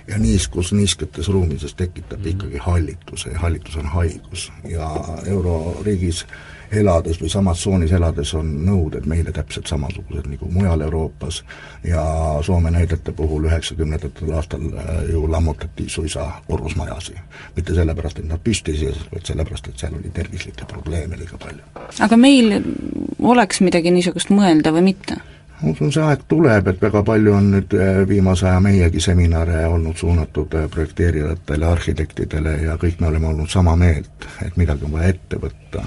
[0.08, 2.30] ja niiskus niisketes ruumides tekitab mhm.
[2.36, 4.90] ikkagi hallituse ja hallitus on haigus ja
[5.26, 6.26] euroriigis
[6.72, 11.42] elades või samas tsoonis elades on nõuded meile täpselt samasugused nagu mujal Euroopas
[11.84, 12.04] ja
[12.46, 17.18] Soome näidete puhul üheksakümnendatel aastal äh, ju lammutati suisa korrusmajasid.
[17.56, 21.62] mitte sellepärast, et nad püsti seisid, vaid sellepärast, et seal oli tervislikke probleeme liiga palju.
[22.00, 22.62] aga meil
[23.20, 25.18] oleks midagi niisugust mõelda või mitte?
[25.62, 29.66] ma usun, see aeg tuleb, et väga palju on nüüd äh, viimase aja meiegi seminare
[29.68, 34.96] olnud suunatud äh, projekteerijatele, arhitektidele ja kõik me oleme olnud sama meelt, et midagi on
[35.00, 35.84] vaja ette võtta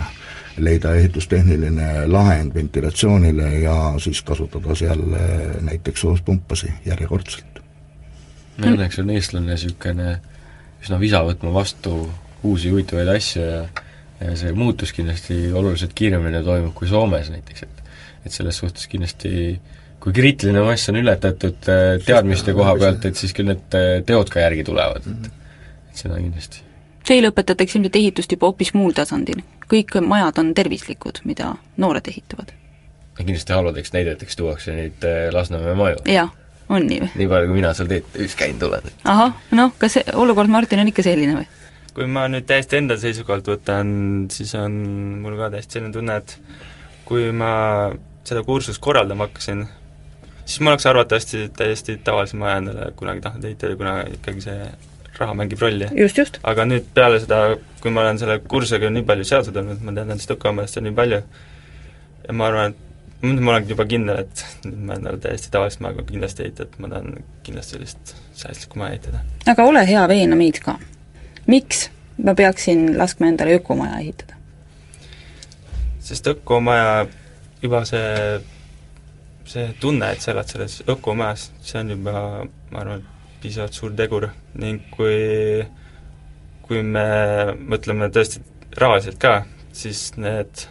[0.58, 7.62] leida ehitustehniline lahend ventilatsioonile ja siis kasutada seal eh, näiteks soospumpasi järjekordselt.
[8.58, 10.18] no õnneks on eestlane niisugune
[10.82, 11.96] üsna visa võtma vastu
[12.42, 13.64] uusi huvitavaid asju ja
[14.22, 17.80] ja see muutus kindlasti oluliselt kiiremini toimub kui Soomes näiteks, et
[18.22, 19.32] et selles suhtes kindlasti
[20.02, 24.30] kui kriitiline mass on ületatud äh, teadmiste koha pealt, et siis küll need äh, teod
[24.30, 25.30] ka järgi tulevad, et
[25.92, 26.62] et seda kindlasti.
[27.12, 29.42] Teil õpetatakse ilmselt ehitust juba hoopis muul tasandil.
[29.68, 32.54] kõik majad on tervislikud, mida noored ehitavad?
[33.18, 35.98] kindlasti halvadeks näideteks tuuakse neid äh, Lasnamäe maju.
[36.08, 36.30] jah,
[36.72, 37.10] on nii või?
[37.20, 38.88] nii palju, kui mina seal TTÜ-s käinud olen.
[39.04, 41.44] ahah, noh, kas see olukord, Martin, on ikka selline või?
[41.92, 43.92] kui ma nüüd täiesti enda seisukohalt võtan,
[44.32, 44.78] siis on
[45.20, 46.38] mul ka täiesti selline tunne, et
[47.04, 47.52] kui ma
[48.24, 49.66] seda kursust korraldama hakkasin,
[50.46, 54.72] siis ma oleks arvatavasti täiesti tavalise maja endale kunagi tahtnud ehitada, kuna ikkagi see
[55.22, 55.88] raha mängib rolli.
[56.52, 57.42] aga nüüd peale seda,
[57.80, 61.22] kui ma olen selle kursusega nii palju seotud olnud, ma tean õkkamajast nii palju,
[62.26, 65.82] ja ma arvan, et nüüd ma olen juba kindel, et nüüd ma endale täiesti tavalist
[65.84, 69.22] maja kindlasti ei ehita, et ma tahan kindlasti sellist säästlikku maja ehitada.
[69.54, 70.78] aga ole hea, veena meid ka
[71.46, 71.90] miks
[72.24, 74.34] ma peaksin laskma endale ökomaja ehitada?
[76.00, 77.06] sest ökomaja,
[77.62, 78.40] juba see,
[79.46, 82.14] see tunne, et sa elad selles ökomajas, see on juba,
[82.72, 83.04] ma arvan,
[83.42, 84.28] piisavalt suur tegur
[84.62, 85.62] ning kui
[86.62, 87.06] kui me
[87.58, 88.40] mõtleme tõesti
[88.78, 89.42] rahaliselt ka,
[89.76, 90.66] siis need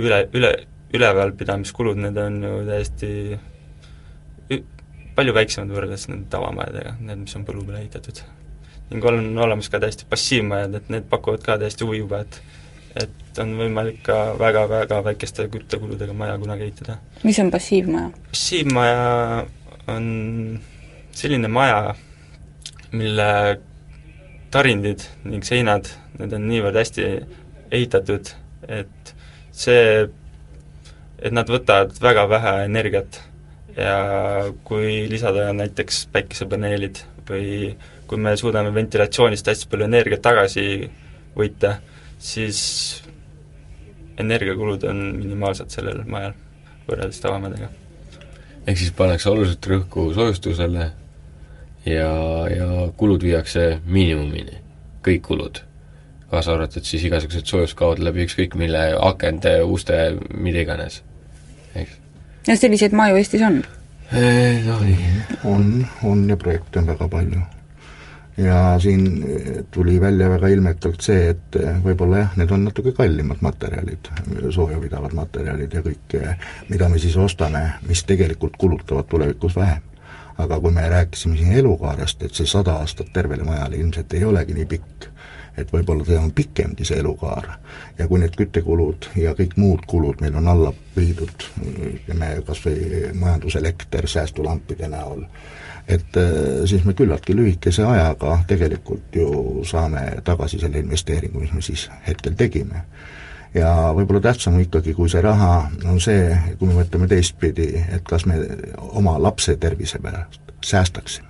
[0.00, 0.52] üle, üle,
[0.96, 3.10] ülevalpidamiskulud, need on ju täiesti
[5.12, 8.22] palju väiksemad võrreldes nende tavamajadega, need, mis on põllu peale ehitatud
[8.92, 12.42] ning on olemas ka täiesti passiivmajad, et need pakuvad ka täiesti huvi juba, et
[12.92, 16.98] et on võimalik ka väga-väga väikeste küttekuludega maja kunagi ehitada.
[17.24, 18.10] mis on passiivmaja?
[18.34, 19.46] passiivmaja
[19.94, 20.04] on
[21.16, 21.94] selline maja,
[22.92, 23.28] mille
[24.52, 27.06] tarindid ning seinad, need on niivõrd hästi
[27.72, 28.32] ehitatud,
[28.68, 29.14] et
[29.52, 30.08] see,
[31.22, 33.20] et nad võtavad väga vähe energiat
[33.76, 33.96] ja
[34.68, 37.72] kui lisada näiteks päikesepaneelid või
[38.08, 40.66] kui me suudame ventilatsioonist hästi palju energiat tagasi
[41.36, 41.78] võita,
[42.20, 42.60] siis
[44.20, 46.34] energiakulud on minimaalsed sellel majal
[46.88, 47.70] võrreldes tavamajadega.
[48.66, 50.90] ehk siis pannakse oluliselt rõhku soojustusele
[51.86, 52.10] ja,
[52.50, 54.58] ja kulud viiakse miinimumini,
[55.06, 55.62] kõik kulud,
[56.30, 59.98] kaasa arvatud siis igasugused soojuskaod läbi ükskõik mille, akende, uste,
[60.34, 61.02] mida iganes,
[61.74, 61.98] eks.
[62.48, 63.62] ja selliseid maju Eestis on?
[64.12, 65.10] Noh, nii.
[65.48, 65.68] on,
[66.04, 67.40] on ja projekte on väga palju
[68.36, 69.24] ja siin
[69.70, 74.08] tuli välja väga ilmekalt see, et võib-olla jah, need on natuke kallimad materjalid,
[74.50, 76.16] soojapidavad materjalid ja kõik,
[76.68, 79.91] mida me siis ostame, mis tegelikult kulutavad tulevikus vähem.
[80.42, 84.56] Aga kui me rääkisime siin elukaarest, et see sada aastat tervele majale ilmselt ei olegi
[84.56, 85.08] nii pikk,
[85.58, 87.48] et võib-olla see on pikemgi, see elukaar.
[87.98, 91.48] ja kui need küttekulud ja kõik muud kulud meil on alla viidud,
[91.92, 95.24] ütleme kas või majanduselekter säästulampide näol,
[95.88, 101.62] et äh, siis me küllaltki lühikese ajaga tegelikult ju saame tagasi selle investeeringu, mis me
[101.62, 102.86] siis hetkel tegime.
[103.54, 108.26] Ja võib-olla tähtsam ikkagi, kui see raha, on see, kui me mõtleme teistpidi, et kas
[108.26, 108.38] me
[108.78, 111.28] oma lapse tervise pärast säästaksime.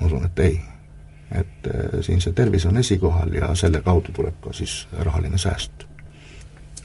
[0.00, 0.60] ma usun, et ei.
[1.32, 5.86] et äh, siin see tervis on esikohal ja selle kaudu tuleb ka siis rahaline sääst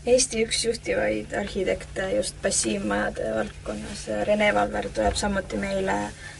[0.06, 5.98] Eesti üks juhtivaid arhitekte just passiivmajade valdkonnas, Rene Valver, tuleb samuti meile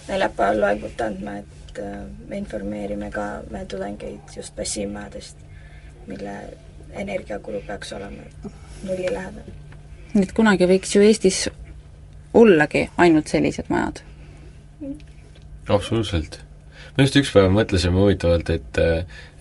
[0.08, 5.46] neljapäeval loengut andma, et äh, me informeerime ka meie tudengeid just passiivmajadest,
[6.08, 6.34] mille
[6.94, 8.24] energiakulu peaks olema
[8.84, 9.50] nulli lähedal.
[10.14, 11.50] nii et kunagi võiks ju Eestis
[12.34, 14.04] ollagi ainult sellised majad?
[15.68, 16.40] absoluutselt.
[16.98, 18.84] me just üks päev mõtlesime huvitavalt, et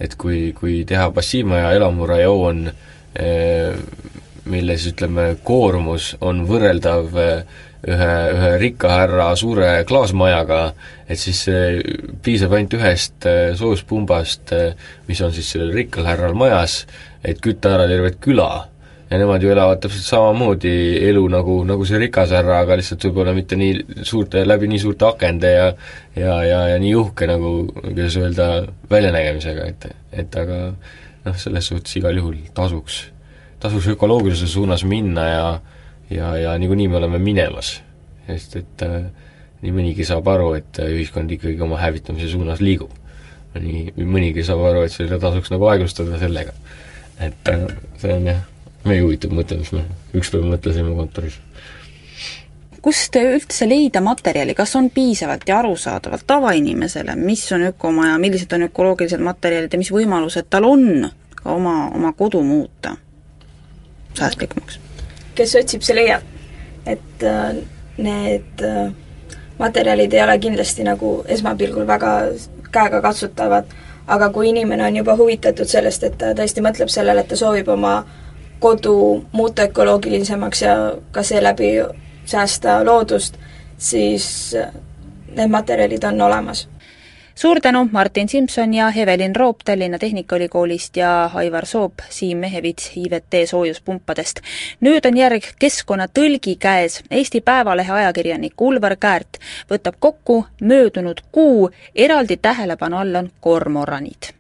[0.01, 2.71] et kui, kui teha passiivmaja elamurajoon
[4.51, 10.63] mille siis ütleme, koormus on võrreldav ühe, ühe rikka härra suure klaasmajaga,
[11.09, 11.45] et siis
[12.25, 13.29] piisab ainult ühest
[13.61, 14.55] soojuspumbast,
[15.09, 16.83] mis on siis sellel rikkal härral majas,
[17.25, 18.67] et kütta ära tervet küla.
[19.11, 20.73] ja nemad ju elavad täpselt samamoodi
[21.09, 25.09] elu nagu, nagu see rikas härra, aga lihtsalt võib-olla mitte nii suurte, läbi nii suurte
[25.09, 25.73] akende ja
[26.17, 28.51] ja, ja, ja nii uhke nagu, kuidas öelda,
[28.91, 30.61] väljanägemisega, et, et aga
[31.25, 33.03] noh, selles suhtes igal juhul tasuks
[33.61, 35.45] tasuks ökoloogilisuse suunas minna ja
[36.11, 37.83] ja, ja niikuinii me oleme minemas.
[38.27, 39.03] sest et äh,
[39.61, 42.93] nii mõnigi saab aru, et äh, ühiskond ikkagi oma hävitamise suunas liigub.
[43.59, 46.55] nii mõnigi saab aru, et seda tasuks nagu aeglustada sellega.
[47.21, 47.67] Et äh,
[48.01, 48.43] see on jah,
[48.85, 49.85] meie huvitav mõte, mis me
[50.17, 51.39] ükspäev mõtlesime kontoris
[52.83, 58.65] kust üldse leida materjali, kas on piisavalt ja arusaadavalt tavainimesele, mis on ökomaja, millised on
[58.71, 62.97] ökoloogilised materjalid ja mis võimalused tal on ka oma, oma kodu muuta?
[64.19, 64.81] säästlikumaks.
[65.35, 66.25] kes otsib, see leiab.
[66.87, 67.61] et äh,
[67.99, 68.93] need äh,
[69.59, 72.15] materjalid ei ole kindlasti nagu esmapilgul väga
[72.73, 73.71] käegakatsutavad,
[74.11, 77.69] aga kui inimene on juba huvitatud sellest, et ta tõesti mõtleb sellele, et ta soovib
[77.71, 78.01] oma
[78.61, 78.95] kodu
[79.33, 80.75] muuta ökoloogilisemaks ja
[81.13, 81.71] ka seeläbi
[82.25, 83.39] säästa loodust,
[83.79, 84.27] siis
[85.37, 86.67] need materjalid on olemas
[87.41, 93.49] suur tänu, Martin Simson ja Evelin Roop Tallinna Tehnikaülikoolist ja Aivar Soop, Siim Mehevits IVT
[93.51, 94.41] soojuspumpadest.
[94.81, 97.01] nüüd on järg Keskkonnatõlgi käes.
[97.11, 104.35] Eesti Päevalehe ajakirjanik Ulvar Käärt võtab kokku möödunud kuu, eraldi tähelepanu all on kormoranid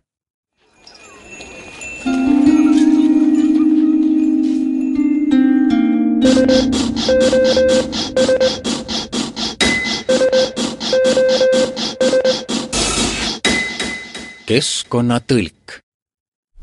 [14.50, 15.78] keskkonnatõlk.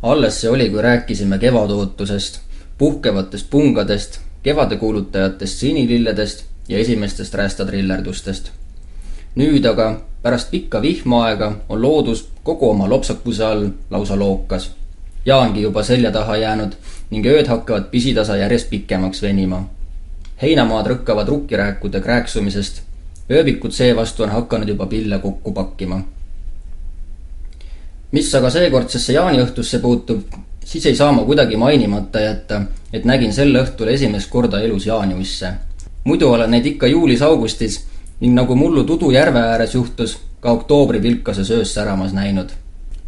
[0.03, 2.39] alles see oli, kui rääkisime kevadootusest,
[2.77, 8.51] puhkevatest pungadest, kevadekuulutajatest sinililledest ja esimestest räästatrillerdustest.
[9.35, 14.71] nüüd aga, pärast pikka vihmaaega, on loodus kogu oma lopsakuse all lausa lookas.
[15.25, 16.75] jaangi juba selja taha jäänud
[17.09, 19.63] ning ööd hakkavad pisitasa järjest pikemaks venima.
[20.41, 22.81] heinamaad rõkkavad rukkirääkude krääksumisest,
[23.31, 26.03] ööbikud seevastu on hakanud juba pille kokku pakkima
[28.11, 30.21] mis aga seekordsesse jaaniõhtusse puutub,
[30.65, 32.61] siis ei saa ma kuidagi mainimata jätta,
[32.93, 35.53] et nägin sel õhtul esimest korda elus jaaniusse.
[36.03, 37.81] muidu olen neid ikka juulis-augustis
[38.19, 42.49] ning nagu mullu Tudu järve ääres juhtus, ka oktoobri vilkases öös säramas näinud.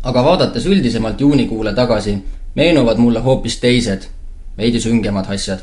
[0.04, 2.18] aga vaadates üldisemalt juunikuule tagasi,
[2.56, 4.08] meenuvad mulle hoopis teised,
[4.58, 5.60] veidi süngemad asjad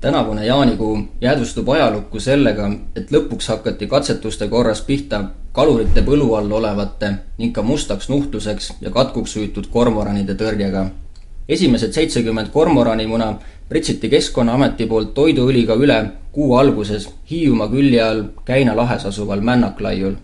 [0.00, 7.10] tänavune jaanikuu jäädvustub ajalukku sellega, et lõpuks hakati katsetuste korras pihta kalurite põlu all olevate
[7.38, 10.86] ning ka mustaks nuhtluseks ja katkuks hüütud kormoranide tõrjega.
[11.48, 15.98] esimesed seitsekümmend kormoranimuna pritsiti Keskkonnaameti poolt toiduõliga üle
[16.32, 20.14] kuu alguses Hiiumaa külje all Käina lahes asuval Männaklaiul.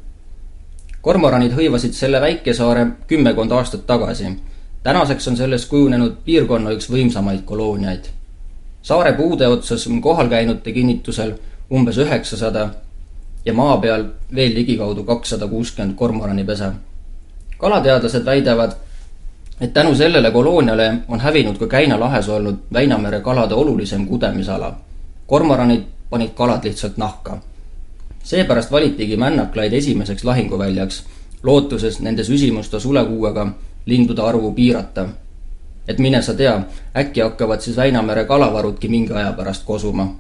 [1.01, 4.37] kormoranid hõivasid selle väikesaare kümmekond aastat tagasi.
[4.83, 8.24] tänaseks on sellest kujunenud piirkonna üks võimsamaid kolooniaid
[8.85, 11.33] saare puude otsas on kohal käinute kinnitusel
[11.73, 12.69] umbes üheksasada
[13.45, 16.73] ja maa peal veel ligikaudu kakssada kuuskümmend kormoranipesa.
[17.59, 18.73] kalateadlased väidavad,
[19.61, 24.77] et tänu sellele kolooniale on hävinud ka Käina lahes olnud Väinamere kalade olulisem kudemisala.
[25.27, 27.39] kormoranid panid kalad lihtsalt nahka.
[28.23, 31.05] seepärast valitigi männaklaid esimeseks lahinguväljaks,
[31.43, 33.47] lootuses nende süsimusta sulekuuega
[33.87, 35.09] lindude arvu piirata
[35.89, 36.63] et mine sa tea,
[36.97, 40.17] äkki hakkavad siis Väinamere kalavarudki mingi aja pärast kosuma.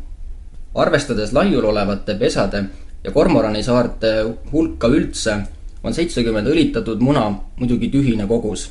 [0.74, 2.64] arvestades laiul olevate pesade
[3.04, 5.36] ja Kormorani saarte hulka üldse,
[5.82, 8.70] on seitsekümmend õlitatud muna muidugi tühine kogus.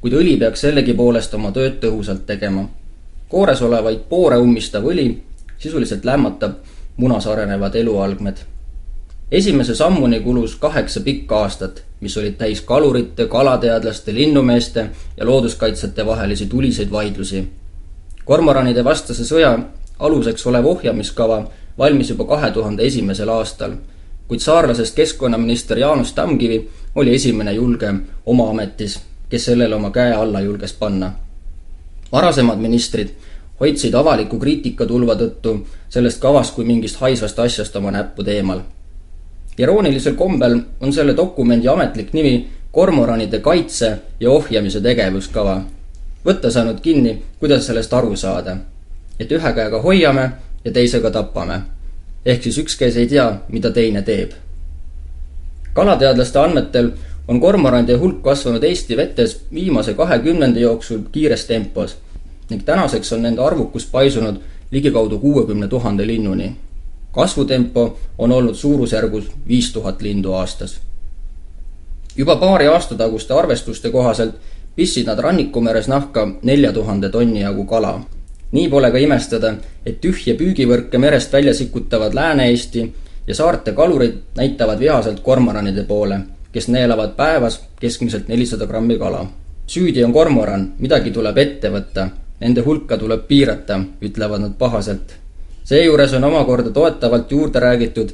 [0.00, 2.68] kuid õli peaks sellegipoolest oma tööd tõhusalt tegema.
[3.28, 5.22] koores olevaid poore ummistav õli
[5.58, 6.52] sisuliselt lämmatab
[6.96, 8.36] munas arenevad elualgmed
[9.32, 16.46] esimese sammuni kulus kaheksa pikka aastat, mis olid täis kalurite, kalateadlaste, linnumeeste ja looduskaitsjate vahelisi
[16.46, 17.48] tuliseid vaidlusi.
[18.24, 19.58] kormoranide vastase sõja
[19.98, 23.72] aluseks olev ohjamiskava valmis juba kahe tuhande esimesel aastal,
[24.28, 30.40] kuid saarlasest keskkonnaminister Jaanus Tamkivi oli esimene julgem oma ametis, kes sellele oma käe alla
[30.40, 31.12] julges panna.
[32.12, 33.08] varasemad ministrid
[33.60, 38.60] hoidsid avaliku kriitikatulva tõttu sellest kavast kui mingist haisvast asjast oma näppud eemal
[39.60, 45.62] iroonilisel kombel on selle dokumendi ametlik nimi kormoranide kaitse ja ohjamise tegevuskava.
[46.26, 48.56] võtta saanud kinni, kuidas sellest aru saada.
[49.18, 50.30] et ühe käega hoiame
[50.64, 51.60] ja teisega tapame.
[52.26, 54.30] ehk siis üks käes ei tea, mida teine teeb.
[55.72, 56.92] kalateadlaste andmetel
[57.28, 61.96] on kormorandide hulk kasvanud Eesti vetes viimase kahe kümnendi jooksul kiires tempos
[62.50, 66.56] ning tänaseks on nende arvukus paisunud ligikaudu kuuekümne tuhande linnuni
[67.12, 70.80] kasvutempo on olnud suurusjärgus viis tuhat lindu aastas.
[72.16, 74.34] juba paari aasta taguste arvestuste kohaselt
[74.76, 78.00] pistsid nad Rannikumeres nahka nelja tuhande tonni jagu kala.
[78.52, 79.54] nii pole ka imestada,
[79.86, 82.92] et tühje püügivõrke merest välja sikutavad Lääne-Eesti
[83.26, 86.20] ja saarte kalurid näitavad vihaselt kormoranide poole,
[86.52, 89.26] kes neelavad päevas keskmiselt nelisada grammi kala.
[89.66, 92.08] süüdi on kormoran, midagi tuleb ette võtta,
[92.40, 95.19] nende hulka tuleb piirata, ütlevad nad pahaselt
[95.70, 98.08] seejuures on omakorda toetavalt juurde räägitud,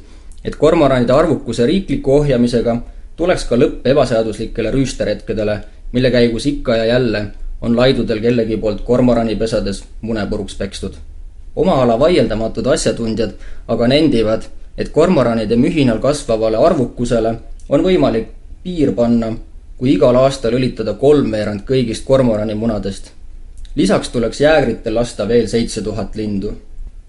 [0.45, 2.75] et kormoranide arvukuse riikliku ohjamisega
[3.17, 5.55] tuleks ka lõpp ebaseaduslikele rüüsteretkedele,
[5.91, 7.23] mille käigus ikka ja jälle
[7.61, 10.93] on laidudel kellegi poolt kormoranipesades mune puruks pekstud.
[11.55, 13.33] oma ala vaieldamatud asjatundjad
[13.67, 14.43] aga nendivad,
[14.77, 17.33] et kormoranide mühinal kasvavale arvukusele
[17.69, 18.27] on võimalik
[18.63, 19.33] piir panna,
[19.77, 23.11] kui igal aastal õlitada kolmveerand kõigist kormorani munadest.
[23.75, 26.53] lisaks tuleks jäägritel lasta veel seitse tuhat lindu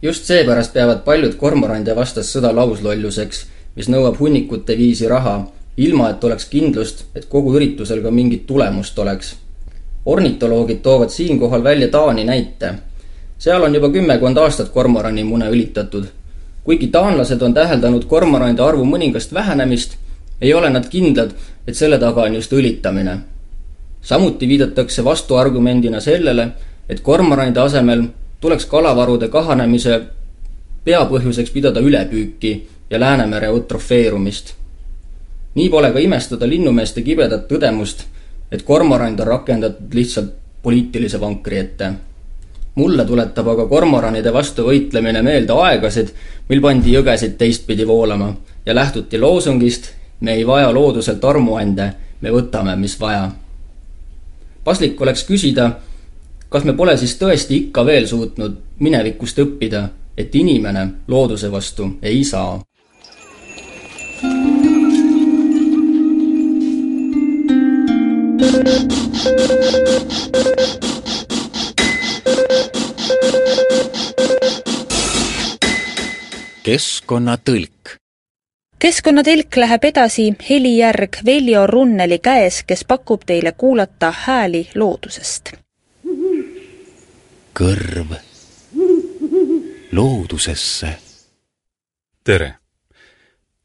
[0.02, 3.44] just seepärast peavad paljud kormorandide vastast sõda lauslolluseks,
[3.76, 5.40] mis nõuab hunnikute viisi raha,
[5.76, 9.36] ilma et oleks kindlust, et kogu üritusel ka mingit tulemust oleks.
[10.06, 12.74] ornitoloogid toovad siinkohal välja Taani näite.
[13.38, 16.04] seal on juba kümmekond aastat kormorani mune õlitatud.
[16.64, 19.96] kuigi taanlased on täheldanud kormoranide arvu mõningast vähenemist,
[20.40, 21.34] ei ole nad kindlad,
[21.66, 23.18] et selle taga on just õlitamine.
[24.02, 26.48] samuti viidatakse vastuargumendina sellele,
[26.88, 28.08] et kormoranide asemel
[28.40, 30.00] tuleks kalavarude kahanemise
[30.84, 34.54] peapõhjuseks pidada ülepüüki ja Läänemere eutrofeerumist.
[35.54, 38.04] nii pole ka imestada linnumeeste kibedat tõdemust,
[38.52, 40.30] et kormorand on rakendatud lihtsalt
[40.62, 41.92] poliitilise vankri ette.
[42.74, 46.08] mulle tuletab aga kormoranide vastu võitlemine meelde aegasid,
[46.48, 48.36] mil pandi jõgesid teistpidi voolama
[48.66, 53.30] ja lähtuti loosungist me ei vaja looduselt armuande, me võtame, mis vaja.
[54.64, 55.70] paslik oleks küsida,
[56.48, 62.24] kas me pole siis tõesti ikka veel suutnud minevikust õppida, et inimene looduse vastu ei
[62.24, 62.60] saa?
[76.68, 77.94] keskkonnatõlk
[78.78, 85.52] keskkonnatelk läheb edasi helijärg Veljo Runneli käes, kes pakub teile kuulata hääli loodusest.
[87.58, 88.12] Kõrv
[89.92, 90.98] loodusesse.
[92.24, 92.54] tere!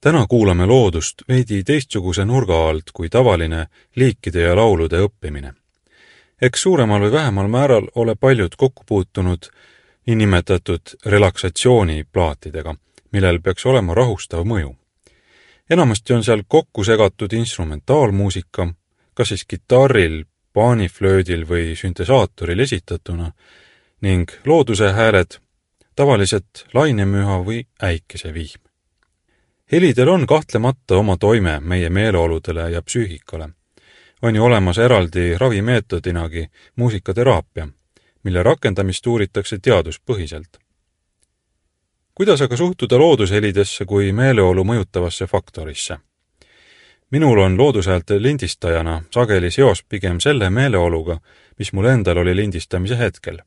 [0.02, 5.54] täna kuulame loodust veidi teistsuguse nurga alt kui tavaline liikide ja laulude õppimine.
[6.42, 9.52] eks suuremal või vähemal määral ole paljud kokku puutunud
[10.08, 12.76] niinimetatud relaksatsiooniplaatidega,
[13.12, 14.76] millel peaks olema rahustav mõju.
[15.70, 18.74] enamasti on seal kokku segatud instrumentaalmuusika,
[19.14, 20.24] kas siis kitarril,
[20.54, 23.32] paaniflöödil või süntesaatoril esitatuna,
[24.04, 25.40] ning looduse hääled,
[25.96, 28.64] tavaliselt lainemüha või äikesevihm
[29.74, 33.50] helidel on kahtlemata oma toime meie meeleoludele ja psüühikale.
[34.22, 37.68] on ju olemas eraldi ravimeetodinagi muusikateraapia,
[38.24, 40.58] mille rakendamist uuritakse teaduspõhiselt.
[42.16, 45.98] kuidas aga suhtuda loodushelidesse kui meeleolu mõjutavasse faktorisse?
[47.12, 51.20] minul on loodushäälte lindistajana sageli seos pigem selle meeleoluga,
[51.60, 53.38] mis mul endal oli lindistamise hetkel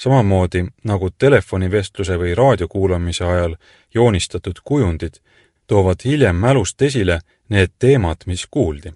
[0.00, 3.56] samamoodi nagu telefonivestluse või raadiokuulamise ajal
[3.94, 5.20] joonistatud kujundid
[5.66, 8.92] toovad hiljem mälust esile need teemad, mis kuuldi.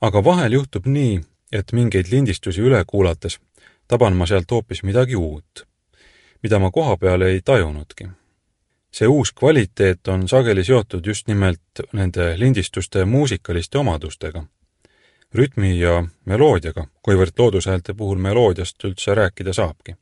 [0.00, 1.20] aga vahel juhtub nii,
[1.52, 3.38] et mingeid lindistusi üle kuulates
[3.88, 5.66] taban ma sealt hoopis midagi uut,
[6.42, 8.08] mida ma kohapeal ei tajunudki.
[8.92, 14.44] see uus kvaliteet on sageli seotud just nimelt nende lindistuste muusikaliste omadustega,
[15.34, 19.96] rütmi ja meloodiaga, kuivõrd loodushäälte puhul meloodiast üldse rääkida saabki.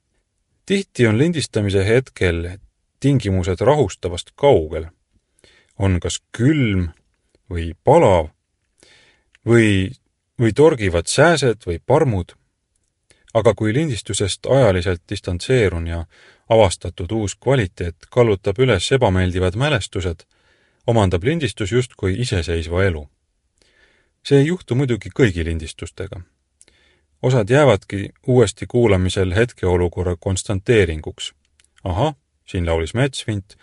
[0.67, 2.59] tihti on lindistamise hetkel
[3.01, 4.87] tingimused rahustavast kaugel
[5.79, 6.89] on kas külm
[7.51, 8.31] või palav
[9.47, 9.93] või,
[10.41, 12.35] või torgivad sääsed või parmud.
[13.35, 16.07] aga kui lindistusest ajaliselt distantseerun ja
[16.49, 20.25] avastatud uus kvaliteet kallutab üles ebameeldivad mälestused,
[20.87, 23.09] omandab lindistus justkui iseseisva elu.
[24.27, 26.21] See ei juhtu muidugi kõigi lindistustega.
[27.23, 31.35] osad jäävadki uuesti kuulamisel hetkeolukorra konstanteeringuks.
[31.85, 32.15] ahah,
[32.47, 33.57] siin laulis metsvint,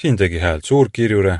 [0.00, 1.38] siin tegi häält suurkirjure,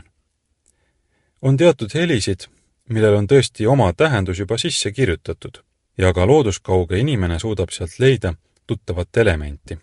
[1.42, 2.40] on teatud helisid,
[2.88, 5.62] millel on tõesti oma tähendus juba sisse kirjutatud
[5.98, 8.34] ja ka looduskauge inimene suudab sealt leida
[8.66, 9.78] tuttavat elementi.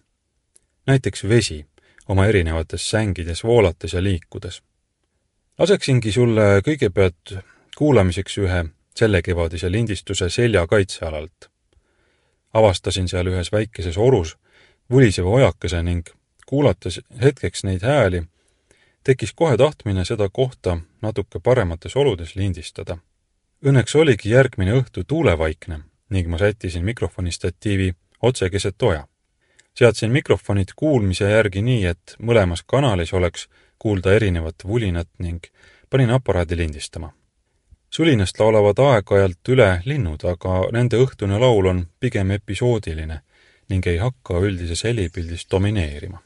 [0.87, 1.65] näiteks vesi
[2.07, 4.61] oma erinevates sängides voolates ja liikudes.
[5.59, 8.65] laseksingi sulle kõigepealt kuulamiseks ühe
[8.95, 11.49] sellekevadise lindistuse selja kaitsealalt.
[12.53, 14.37] avastasin seal ühes väikeses orus
[14.89, 16.07] vuliseva ojakese ning
[16.45, 18.23] kuulates hetkeks neid hääli,
[19.03, 22.97] tekkis kohe tahtmine seda kohta natuke paremates oludes lindistada.
[23.65, 29.07] Õnneks oligi järgmine õhtu tuulevaikne ning ma sättisin mikrofoni statiivi otse keset oja.
[29.73, 33.49] seadsin mikrofonid kuulmise järgi nii, et mõlemas kanalis oleks
[33.79, 35.43] kuulda erinevat vulinat ning
[35.89, 37.13] panin aparaadi lindistama.
[37.89, 43.21] Sulinast laulavad aeg-ajalt üle linnud, aga nende õhtune laul on pigem episoodiline
[43.69, 46.21] ning ei hakka üldises helipildis domineerima.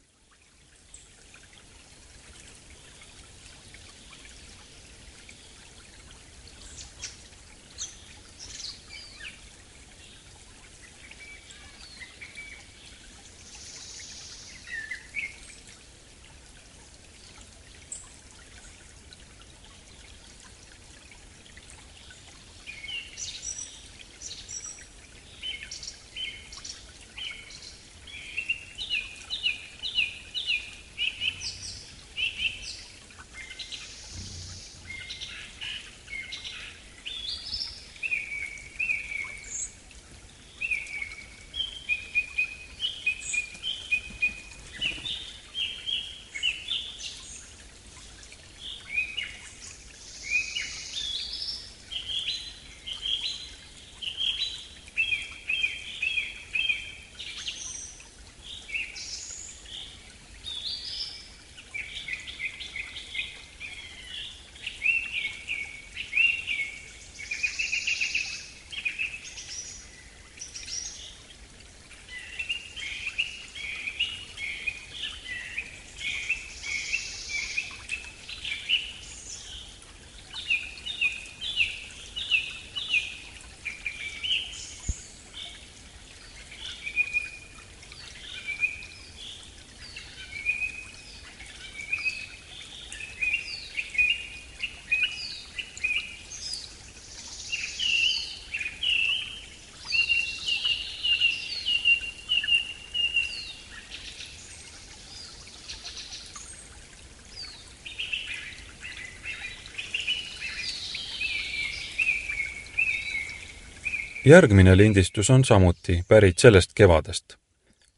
[114.30, 117.34] Järgmine lindistus on samuti pärit sellest kevadest.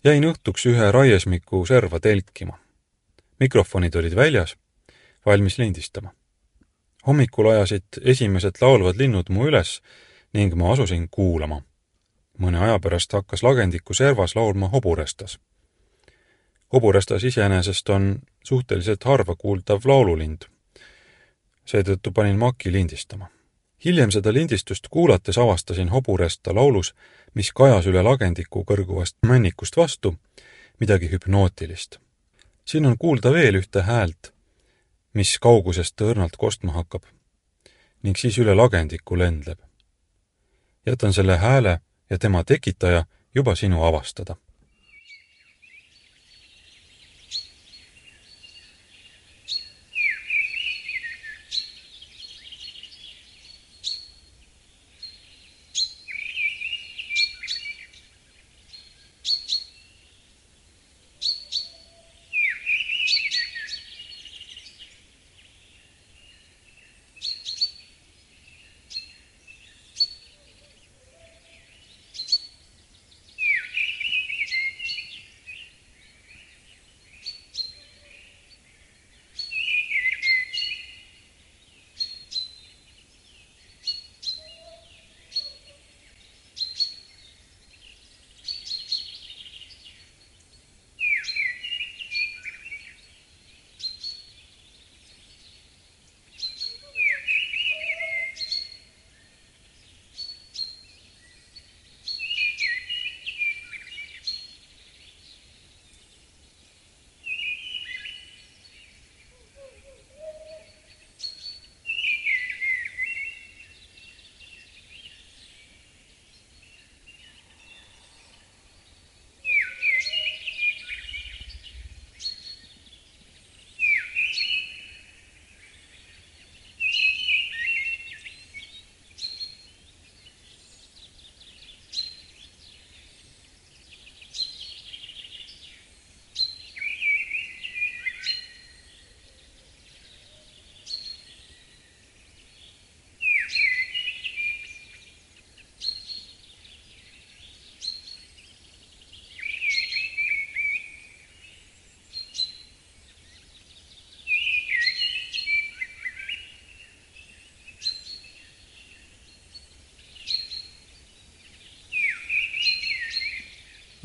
[0.03, 2.59] jäin õhtuks ühe raiesmiku serva telkima.
[3.39, 4.55] mikrofonid olid väljas,
[5.25, 6.13] valmis lindistama.
[7.07, 9.81] hommikul ajasid esimesed laulvad linnud mu üles
[10.33, 11.61] ning ma asusin kuulama.
[12.39, 15.39] mõne aja pärast hakkas lagendiku servas laulma hoburestas.
[16.73, 20.41] hoburestas iseenesest on suhteliselt harva kuuldav laululind.
[21.65, 23.27] seetõttu panin maki lindistama
[23.85, 26.95] hiljem seda lindistust kuulates avastasin hoburesta laulus,
[27.33, 30.15] mis kajas üle lagendiku kõrguvast männikust vastu,
[30.79, 31.97] midagi hüpnootilist.
[32.65, 34.33] siin on kuulda veel ühte häält,
[35.13, 37.03] mis kaugusest õrnalt kostma hakkab
[38.03, 39.59] ning siis üle lagendiku lendleb.
[40.85, 41.79] jätan selle hääle
[42.09, 43.05] ja tema tekitaja
[43.35, 44.35] juba sinu avastada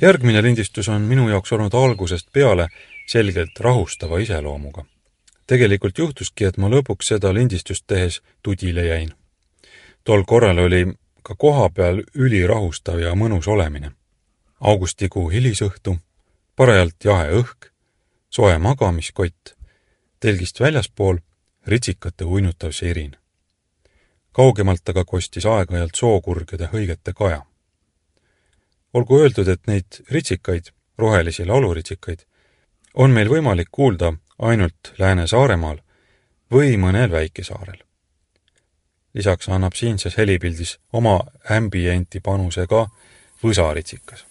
[0.03, 2.69] järgmine lindistus on minu jaoks olnud algusest peale
[3.07, 4.85] selgelt rahustava iseloomuga.
[5.47, 9.15] tegelikult juhtuski, et ma lõpuks seda lindistust tehes tudile jäin.
[10.05, 10.87] tol korral oli
[11.23, 13.93] ka koha peal ülirahustav ja mõnus olemine.
[14.61, 15.99] augustikuu hilisõhtu,
[16.57, 17.71] parajalt jahe õhk,
[18.31, 19.55] soe magamiskott,
[20.21, 21.19] telgist väljaspool
[21.67, 23.17] ritsikate uinutav sirin.
[24.33, 27.47] kaugemalt aga kostis aeg-ajalt sookurgede hõigete kaja
[28.97, 32.25] olgu öeldud, et neid ritsikaid, rohelisi lauluritsikaid,
[32.95, 35.83] on meil võimalik kuulda ainult Lääne-Saaremaal
[36.53, 37.83] või mõnel väikesaarel.
[39.17, 41.21] lisaks annab siinses helipildis oma
[41.51, 42.87] ambienti panuse ka
[43.43, 44.27] võsaritsikas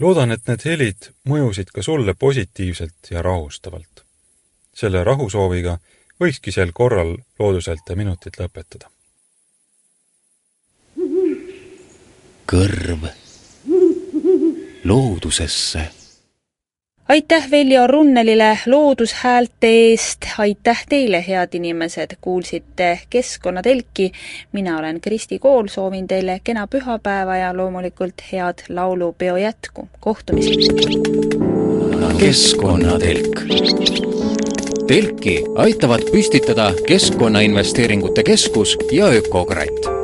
[0.00, 4.04] loodan, et need helid mõjusid ka sulle positiivselt ja rahustavalt.
[4.76, 5.78] selle rahusooviga
[6.20, 8.90] võikski sel korral looduselt minutit lõpetada.
[12.46, 13.08] kõrv
[14.84, 15.88] loodusesse
[17.16, 24.12] aitäh Veljo Runnelile loodushäälte eest, aitäh teile, head inimesed, kuulsite Keskkonnatelki.
[24.52, 29.88] mina olen Kristi Kool, soovin teile kena pühapäeva ja loomulikult head laulupeo jätku.
[30.00, 30.66] kohtumiseni!
[32.18, 33.40] keskkonnatelk.
[34.86, 39.95] telki aitavad püstitada Keskkonnainvesteeringute Keskus ja Ökokratt